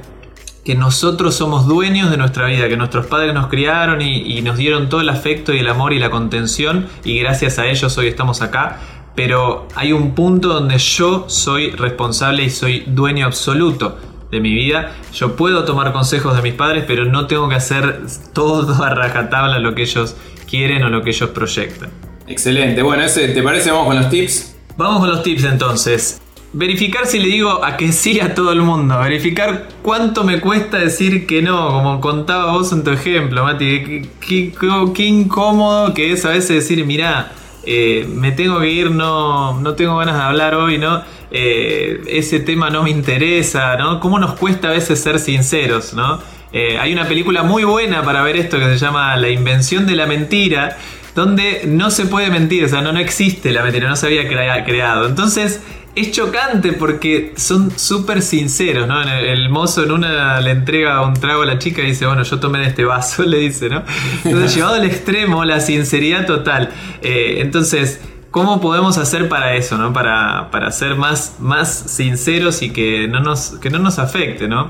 que 0.66 0.74
nosotros 0.74 1.36
somos 1.36 1.68
dueños 1.68 2.10
de 2.10 2.16
nuestra 2.16 2.46
vida, 2.46 2.68
que 2.68 2.76
nuestros 2.76 3.06
padres 3.06 3.32
nos 3.32 3.46
criaron 3.46 4.02
y, 4.02 4.42
nos 4.42 4.56
dieron 4.56 4.88
todo 4.88 5.00
el 5.00 5.08
afecto 5.08 5.54
y 5.54 5.60
el 5.60 5.68
amor 5.68 5.92
y 5.92 6.00
la 6.00 6.10
contención 6.10 6.88
y 7.04 7.20
gracias 7.20 7.60
a 7.60 7.66
ellos 7.66 7.96
hoy 7.96 8.08
estamos 8.08 8.42
acá. 8.42 8.80
Pero 9.14 9.68
hay 9.76 9.92
un 9.92 10.16
punto 10.16 10.48
donde 10.48 10.76
yo 10.78 11.26
soy 11.28 11.70
responsable 11.70 12.42
y 12.42 12.50
soy 12.50 12.82
dueño 12.84 13.26
absoluto 13.26 13.96
de 14.32 14.40
mi 14.40 14.52
vida. 14.52 14.92
Yo 15.14 15.36
puedo 15.36 15.64
tomar 15.64 15.92
consejos 15.92 16.34
de 16.34 16.42
mis 16.42 16.54
padres, 16.54 16.82
pero 16.84 17.04
no 17.04 17.28
tengo 17.28 17.48
que 17.48 17.54
hacer 17.54 18.00
todo 18.32 18.82
a 18.82 18.90
rajatabla 18.90 19.60
lo 19.60 19.72
que 19.76 19.82
ellos 19.82 20.16
quieren 20.50 20.82
o 20.82 20.88
lo 20.88 21.02
que 21.02 21.10
ellos 21.10 21.30
proyectan. 21.30 21.90
Excelente. 22.26 22.82
Bueno, 22.82 23.04
ese, 23.04 23.28
¿te 23.28 23.40
parece? 23.40 23.70
Vamos 23.70 23.86
con 23.86 23.96
los 23.96 24.10
tips. 24.10 24.56
Vamos 24.76 24.98
con 24.98 25.10
los 25.10 25.22
tips 25.22 25.44
entonces. 25.44 26.20
Verificar 26.56 27.04
si 27.04 27.18
le 27.18 27.28
digo 27.28 27.62
a 27.62 27.76
que 27.76 27.92
sí 27.92 28.18
a 28.18 28.34
todo 28.34 28.50
el 28.50 28.62
mundo. 28.62 28.98
Verificar 28.98 29.68
cuánto 29.82 30.24
me 30.24 30.40
cuesta 30.40 30.78
decir 30.78 31.26
que 31.26 31.42
no. 31.42 31.68
Como 31.68 32.00
contaba 32.00 32.52
vos 32.52 32.72
en 32.72 32.82
tu 32.82 32.92
ejemplo, 32.92 33.44
Mati. 33.44 34.08
Qué, 34.26 35.04
incómodo 35.04 35.92
que 35.92 36.12
es 36.12 36.24
a 36.24 36.30
veces 36.30 36.48
decir, 36.48 36.82
mirá, 36.86 37.30
eh, 37.62 38.08
me 38.08 38.32
tengo 38.32 38.58
que 38.60 38.70
ir, 38.70 38.90
no, 38.90 39.60
no 39.60 39.74
tengo 39.74 39.98
ganas 39.98 40.16
de 40.16 40.22
hablar 40.22 40.54
hoy, 40.54 40.78
¿no? 40.78 41.02
Eh, 41.30 42.00
ese 42.06 42.40
tema 42.40 42.70
no 42.70 42.82
me 42.84 42.88
interesa, 42.88 43.76
¿no? 43.76 44.00
¿Cómo 44.00 44.18
nos 44.18 44.32
cuesta 44.32 44.68
a 44.68 44.70
veces 44.70 44.98
ser 44.98 45.18
sinceros, 45.18 45.92
¿no? 45.92 46.20
Eh, 46.54 46.78
hay 46.80 46.90
una 46.90 47.06
película 47.06 47.42
muy 47.42 47.64
buena 47.64 48.02
para 48.02 48.22
ver 48.22 48.36
esto 48.38 48.58
que 48.58 48.64
se 48.64 48.78
llama 48.78 49.14
La 49.16 49.28
invención 49.28 49.86
de 49.86 49.94
la 49.94 50.06
mentira, 50.06 50.78
donde 51.14 51.64
no 51.66 51.90
se 51.90 52.06
puede 52.06 52.30
mentir, 52.30 52.64
o 52.64 52.68
sea, 52.68 52.80
no, 52.80 52.92
no 52.92 52.98
existe 52.98 53.52
la 53.52 53.62
mentira, 53.62 53.90
no 53.90 53.96
se 53.96 54.06
había 54.06 54.26
creado. 54.64 55.06
Entonces, 55.06 55.60
es 55.96 56.12
chocante 56.12 56.74
porque 56.74 57.32
son 57.36 57.76
súper 57.76 58.20
sinceros, 58.20 58.86
¿no? 58.86 59.02
El, 59.02 59.48
mozo 59.48 59.82
en 59.82 59.92
una 59.92 60.38
le 60.42 60.50
entrega 60.50 61.00
un 61.00 61.14
trago 61.14 61.40
a 61.40 61.46
la 61.46 61.58
chica 61.58 61.80
y 61.82 61.86
dice, 61.86 62.04
bueno, 62.04 62.22
yo 62.22 62.38
tomé 62.38 62.58
de 62.58 62.66
este 62.66 62.84
vaso, 62.84 63.22
le 63.26 63.38
dice, 63.38 63.70
¿no? 63.70 63.82
Entonces, 64.22 64.54
llevado 64.54 64.74
al 64.74 64.84
extremo, 64.84 65.42
la 65.46 65.58
sinceridad 65.58 66.26
total. 66.26 66.68
Eh, 67.00 67.38
entonces, 67.40 68.02
¿cómo 68.30 68.60
podemos 68.60 68.98
hacer 68.98 69.30
para 69.30 69.56
eso, 69.56 69.78
¿no? 69.78 69.94
Para, 69.94 70.50
para 70.50 70.70
ser 70.70 70.96
más, 70.96 71.36
más 71.40 71.72
sinceros 71.86 72.60
y 72.60 72.70
que 72.70 73.08
no 73.08 73.20
nos, 73.20 73.52
que 73.58 73.70
no 73.70 73.78
nos 73.78 73.98
afecte, 73.98 74.48
¿no? 74.48 74.68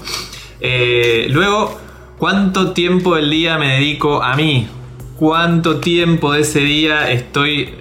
Eh, 0.60 1.26
luego, 1.30 1.76
¿cuánto 2.18 2.70
tiempo 2.70 3.16
del 3.16 3.30
día 3.30 3.58
me 3.58 3.74
dedico 3.74 4.22
a 4.22 4.36
mí? 4.36 4.68
¿Cuánto 5.16 5.80
tiempo 5.80 6.32
de 6.32 6.42
ese 6.42 6.60
día 6.60 7.10
estoy 7.10 7.74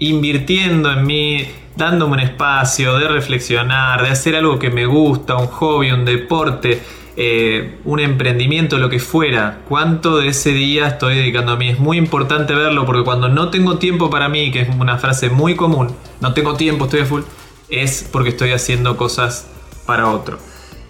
invirtiendo 0.00 0.90
en 0.90 1.06
mí? 1.06 1.46
Dándome 1.78 2.14
un 2.14 2.20
espacio 2.20 2.98
de 2.98 3.08
reflexionar, 3.08 4.02
de 4.02 4.10
hacer 4.10 4.34
algo 4.34 4.58
que 4.58 4.68
me 4.68 4.84
gusta, 4.84 5.36
un 5.36 5.46
hobby, 5.46 5.92
un 5.92 6.04
deporte, 6.04 6.82
eh, 7.16 7.78
un 7.84 8.00
emprendimiento, 8.00 8.78
lo 8.78 8.90
que 8.90 8.98
fuera, 8.98 9.60
cuánto 9.68 10.18
de 10.18 10.28
ese 10.28 10.50
día 10.50 10.88
estoy 10.88 11.14
dedicando 11.14 11.52
a 11.52 11.56
mí. 11.56 11.68
Es 11.68 11.78
muy 11.78 11.96
importante 11.96 12.52
verlo 12.52 12.84
porque 12.84 13.04
cuando 13.04 13.28
no 13.28 13.50
tengo 13.50 13.78
tiempo 13.78 14.10
para 14.10 14.28
mí, 14.28 14.50
que 14.50 14.62
es 14.62 14.68
una 14.68 14.98
frase 14.98 15.30
muy 15.30 15.54
común, 15.54 15.94
no 16.20 16.34
tengo 16.34 16.54
tiempo, 16.54 16.86
estoy 16.86 17.00
a 17.00 17.06
full, 17.06 17.22
es 17.68 18.08
porque 18.10 18.30
estoy 18.30 18.50
haciendo 18.50 18.96
cosas 18.96 19.46
para 19.86 20.10
otro. 20.10 20.38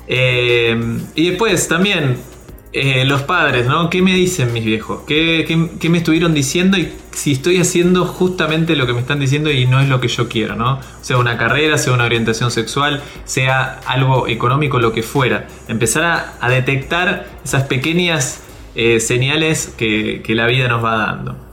Eh, 0.07 1.01
y 1.15 1.29
después 1.29 1.69
también 1.69 2.19
eh, 2.73 3.07
los 3.07 3.23
padres, 3.23 3.67
¿no? 3.67 3.89
¿Qué 3.89 4.03
me 4.03 4.13
dicen 4.13 4.53
mis 4.53 4.65
viejos? 4.65 5.01
¿Qué, 5.07 5.45
¿Qué, 5.81 5.89
me 5.89 5.99
estuvieron 5.99 6.35
diciendo 6.35 6.77
y 6.77 6.93
si 7.13 7.33
estoy 7.33 7.59
haciendo 7.59 8.05
justamente 8.05 8.77
lo 8.77 8.87
que 8.87 8.93
me 8.93 9.01
están 9.01 9.21
diciendo 9.21 9.51
y 9.51 9.67
no 9.67 9.81
es 9.81 9.89
lo 9.89 10.03
que 10.03 10.09
yo 10.09 10.29
quiero, 10.29 10.55
¿no? 10.55 10.79
Sea 11.01 11.17
una 11.17 11.39
carrera, 11.39 11.79
sea 11.79 11.95
una 11.95 12.05
orientación 12.05 12.51
sexual, 12.51 13.03
sea 13.25 13.81
algo 13.87 14.29
económico, 14.29 14.79
lo 14.81 14.93
que 14.93 15.03
fuera. 15.03 15.49
Empezar 15.67 16.37
a, 16.39 16.51
detectar 16.51 17.27
esas 17.43 17.63
pequeñas 17.65 18.43
eh, 18.75 19.01
señales 19.01 19.75
que, 19.77 20.23
la 20.29 20.47
vida 20.47 20.69
nos 20.69 20.85
va 20.85 20.99
dando. 20.99 21.48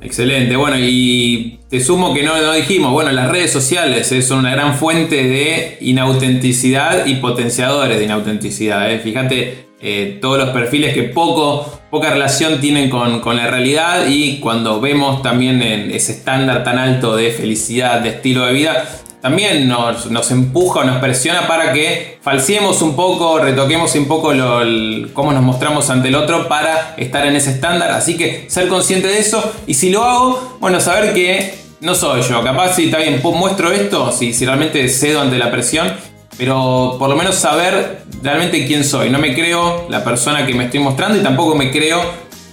Excelente, 0.00 0.54
bueno, 0.54 0.76
y 0.78 1.58
te 1.68 1.80
sumo 1.80 2.14
que 2.14 2.22
no, 2.22 2.52
dijimos, 2.52 2.92
bueno, 2.92 3.10
las 3.10 3.28
redes 3.30 3.50
sociales 3.50 4.10
eh, 4.12 4.22
son 4.22 4.38
una 4.40 4.52
gran 4.52 4.76
fuente 4.76 5.24
de 5.24 5.76
inautenticidad 5.80 7.06
y 7.06 7.16
potenciadores 7.16 7.98
de 7.98 8.04
inautenticidad. 8.04 8.92
Eh. 8.92 9.00
Fíjate 9.00 9.66
eh, 9.80 10.18
todos 10.20 10.38
los 10.38 10.50
perfiles 10.50 10.94
que 10.94 11.02
poca 11.02 12.10
relación 12.10 12.60
tienen 12.60 12.90
con, 12.90 13.20
con, 13.20 13.36
la 13.36 13.48
realidad 13.48 14.06
y 14.08 14.38
cuando 14.38 14.80
vemos 14.80 15.20
también 15.22 15.62
ese 15.62 16.12
estándar 16.12 16.62
tan 16.62 16.78
alto 16.78 17.16
de 17.16 17.30
felicidad, 17.32 18.00
de 18.00 18.10
estilo 18.10 18.46
de 18.46 18.52
vida, 18.52 18.88
también 19.28 19.68
nos, 19.68 20.30
empuja 20.30 20.80
o 20.80 20.84
nos 20.84 21.00
presiona 21.00 21.46
para 21.46 21.74
que 21.74 22.18
falseemos 22.22 22.80
un 22.80 22.96
poco, 22.96 23.38
retoquemos 23.38 23.94
un 23.94 24.06
poco 24.06 24.32
cómo 25.12 25.32
nos 25.34 25.42
mostramos 25.42 25.90
ante 25.90 26.08
el 26.08 26.14
otro 26.14 26.48
para 26.48 26.94
estar 26.96 27.26
en 27.26 27.36
ese 27.36 27.50
estándar. 27.50 27.90
Así 27.90 28.16
que 28.16 28.46
ser 28.48 28.68
consciente 28.68 29.06
de 29.06 29.18
eso 29.18 29.52
y 29.66 29.74
si 29.74 29.90
lo 29.90 30.04
hago, 30.04 30.56
bueno, 30.60 30.80
saber 30.80 31.12
que 31.12 31.54
no 31.82 31.94
soy 31.94 32.22
yo. 32.22 32.42
Capaz 32.42 32.76
si 32.76 32.86
está 32.86 32.96
bien, 32.96 33.20
muestro 33.22 33.70
esto, 33.70 34.12
si, 34.12 34.32
si 34.32 34.46
realmente 34.46 34.88
cedo 34.88 35.20
ante 35.20 35.36
la 35.36 35.50
presión, 35.50 35.92
pero 36.38 36.96
por 36.98 37.10
lo 37.10 37.14
menos 37.14 37.34
saber 37.34 38.04
realmente 38.22 38.66
quién 38.66 38.82
soy. 38.82 39.10
No 39.10 39.18
me 39.18 39.34
creo 39.34 39.88
la 39.90 40.02
persona 40.02 40.46
que 40.46 40.54
me 40.54 40.64
estoy 40.64 40.80
mostrando 40.80 41.18
y 41.18 41.22
tampoco 41.22 41.54
me 41.54 41.70
creo 41.70 42.00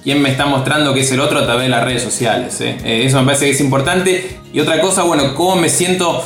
quién 0.03 0.21
me 0.21 0.29
está 0.29 0.45
mostrando 0.45 0.93
que 0.93 0.99
es 0.99 1.11
el 1.13 1.21
otro 1.21 1.39
a 1.39 1.45
través 1.45 1.63
de 1.63 1.69
las 1.69 1.85
redes 1.85 2.03
sociales. 2.03 2.59
¿eh? 2.59 2.75
Eh, 2.83 3.03
eso 3.05 3.17
me 3.21 3.27
parece 3.27 3.45
que 3.45 3.51
es 3.51 3.61
importante. 3.61 4.39
Y 4.51 4.59
otra 4.59 4.81
cosa, 4.81 5.03
bueno, 5.03 5.33
cómo 5.35 5.55
me 5.55 5.69
siento 5.69 6.21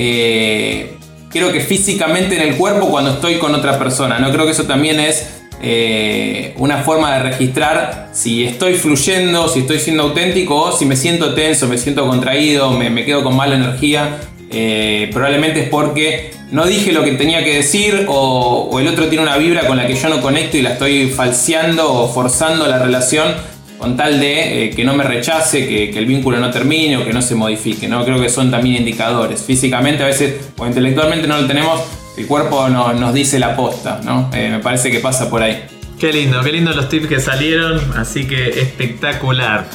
eh, 0.00 0.92
creo 1.28 1.50
que 1.50 1.60
físicamente 1.60 2.36
en 2.36 2.42
el 2.42 2.56
cuerpo 2.56 2.88
cuando 2.88 3.10
estoy 3.10 3.38
con 3.38 3.52
otra 3.54 3.78
persona. 3.78 4.20
¿no? 4.20 4.30
Creo 4.30 4.44
que 4.44 4.52
eso 4.52 4.62
también 4.62 5.00
es 5.00 5.40
eh, 5.60 6.54
una 6.58 6.78
forma 6.78 7.14
de 7.14 7.30
registrar 7.30 8.10
si 8.12 8.44
estoy 8.44 8.74
fluyendo, 8.74 9.48
si 9.48 9.60
estoy 9.60 9.80
siendo 9.80 10.04
auténtico 10.04 10.56
o 10.56 10.72
si 10.72 10.86
me 10.86 10.94
siento 10.94 11.34
tenso, 11.34 11.66
me 11.66 11.78
siento 11.78 12.06
contraído, 12.06 12.70
me, 12.70 13.04
quedo 13.04 13.24
con 13.24 13.34
mala 13.34 13.56
energía. 13.56 14.20
Eh, 14.50 15.10
probablemente 15.12 15.62
es 15.62 15.68
porque 15.68 16.30
no 16.52 16.64
dije 16.64 16.92
lo 16.92 17.02
que 17.02 17.12
tenía 17.12 17.42
que 17.42 17.56
decir 17.56 18.06
o, 18.08 18.68
o, 18.70 18.78
el 18.78 18.86
otro 18.86 19.08
tiene 19.08 19.24
una 19.24 19.36
vibra 19.36 19.66
con 19.66 19.76
la 19.76 19.86
que 19.86 19.94
yo 19.94 20.08
no 20.08 20.22
conecto 20.22 20.56
y 20.56 20.62
la 20.62 20.74
estoy 20.74 21.10
falseando 21.10 21.92
o 21.92 22.08
forzando 22.08 22.66
la 22.68 22.78
relación 22.78 23.34
con 23.78 23.96
tal 23.96 24.18
de 24.18 24.64
eh, 24.64 24.70
que 24.70 24.84
no 24.84 24.94
me 24.94 25.04
rechace, 25.04 25.66
que, 25.66 25.96
el 25.96 26.06
vínculo 26.06 26.38
no 26.38 26.50
termine 26.50 26.96
o 26.96 27.04
que 27.04 27.12
no 27.12 27.22
se 27.22 27.34
modifique. 27.34 27.88
¿no? 27.88 28.04
Creo 28.04 28.20
que 28.20 28.28
son 28.28 28.50
también 28.50 28.76
indicadores. 28.76 29.42
Físicamente 29.42 30.02
a 30.02 30.06
veces 30.06 30.50
o 30.56 30.66
intelectualmente 30.66 31.26
no 31.26 31.40
lo 31.40 31.46
tenemos, 31.46 31.80
el 32.16 32.26
cuerpo 32.26 32.68
no, 32.68 32.92
nos 32.92 33.14
dice 33.14 33.38
la 33.38 33.56
posta. 33.56 34.00
¿no? 34.04 34.30
Eh, 34.34 34.50
me 34.50 34.58
parece 34.58 34.90
que 34.90 34.98
pasa 34.98 35.30
por 35.30 35.42
ahí. 35.42 35.64
Qué 35.98 36.12
lindo, 36.12 36.40
qué 36.42 36.52
lindo 36.52 36.72
los 36.72 36.88
tips 36.88 37.06
que 37.06 37.20
salieron, 37.20 37.80
así 37.96 38.26
que 38.26 38.60
espectacular. 38.60 39.68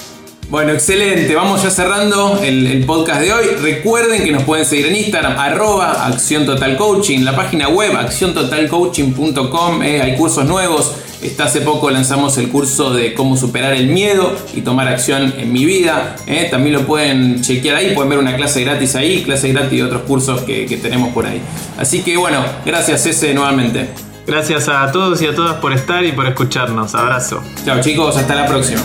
Bueno, 0.49 0.71
excelente. 0.71 1.33
Vamos 1.35 1.63
ya 1.63 1.69
cerrando 1.71 2.39
el, 2.43 2.83
podcast 2.85 3.21
de 3.21 3.33
hoy. 3.33 3.45
Recuerden 3.61 4.23
que 4.23 4.31
nos 4.31 4.43
pueden 4.43 4.65
seguir 4.65 4.87
en 4.87 4.95
Instagram, 4.97 5.37
arroba 5.39 6.05
Acción 6.05 6.45
Total 6.45 6.77
Coaching, 6.77 7.21
la 7.23 7.35
página 7.35 7.69
web 7.69 7.95
acciontotalcoaching.com. 7.95 9.83
Eh, 9.83 10.01
hay 10.01 10.15
cursos 10.15 10.45
nuevos. 10.45 10.95
Está 11.21 11.45
hace 11.45 11.61
poco 11.61 11.89
lanzamos 11.89 12.37
el 12.37 12.49
curso 12.49 12.93
de 12.93 13.13
cómo 13.13 13.37
superar 13.37 13.73
el 13.73 13.87
miedo 13.87 14.35
y 14.53 14.61
tomar 14.61 14.89
acción 14.89 15.33
en 15.37 15.53
mi 15.53 15.63
vida. 15.65 16.17
Eh. 16.27 16.49
También 16.51 16.75
lo 16.75 16.85
pueden 16.85 17.41
chequear 17.41 17.77
ahí, 17.77 17.95
pueden 17.95 18.09
ver 18.09 18.19
una 18.19 18.35
clase 18.35 18.63
gratis 18.63 18.95
ahí, 18.95 19.23
clase 19.23 19.53
gratis 19.53 19.79
y 19.79 19.81
otros 19.81 20.01
cursos 20.01 20.41
que, 20.41 20.65
que 20.65 20.77
tenemos 20.77 21.13
por 21.13 21.25
ahí. 21.25 21.41
Así 21.77 22.01
que 22.01 22.17
bueno, 22.17 22.43
gracias 22.65 23.05
ese 23.05 23.33
nuevamente. 23.33 23.89
Gracias 24.27 24.69
a 24.69 24.91
todos 24.91 25.21
y 25.21 25.27
a 25.27 25.35
todas 25.35 25.55
por 25.55 25.73
estar 25.73 26.03
y 26.03 26.11
por 26.11 26.25
escucharnos. 26.25 26.93
Abrazo. 26.95 27.41
Chao 27.65 27.81
chicos, 27.81 28.15
hasta 28.17 28.35
la 28.35 28.45
próxima. 28.45 28.81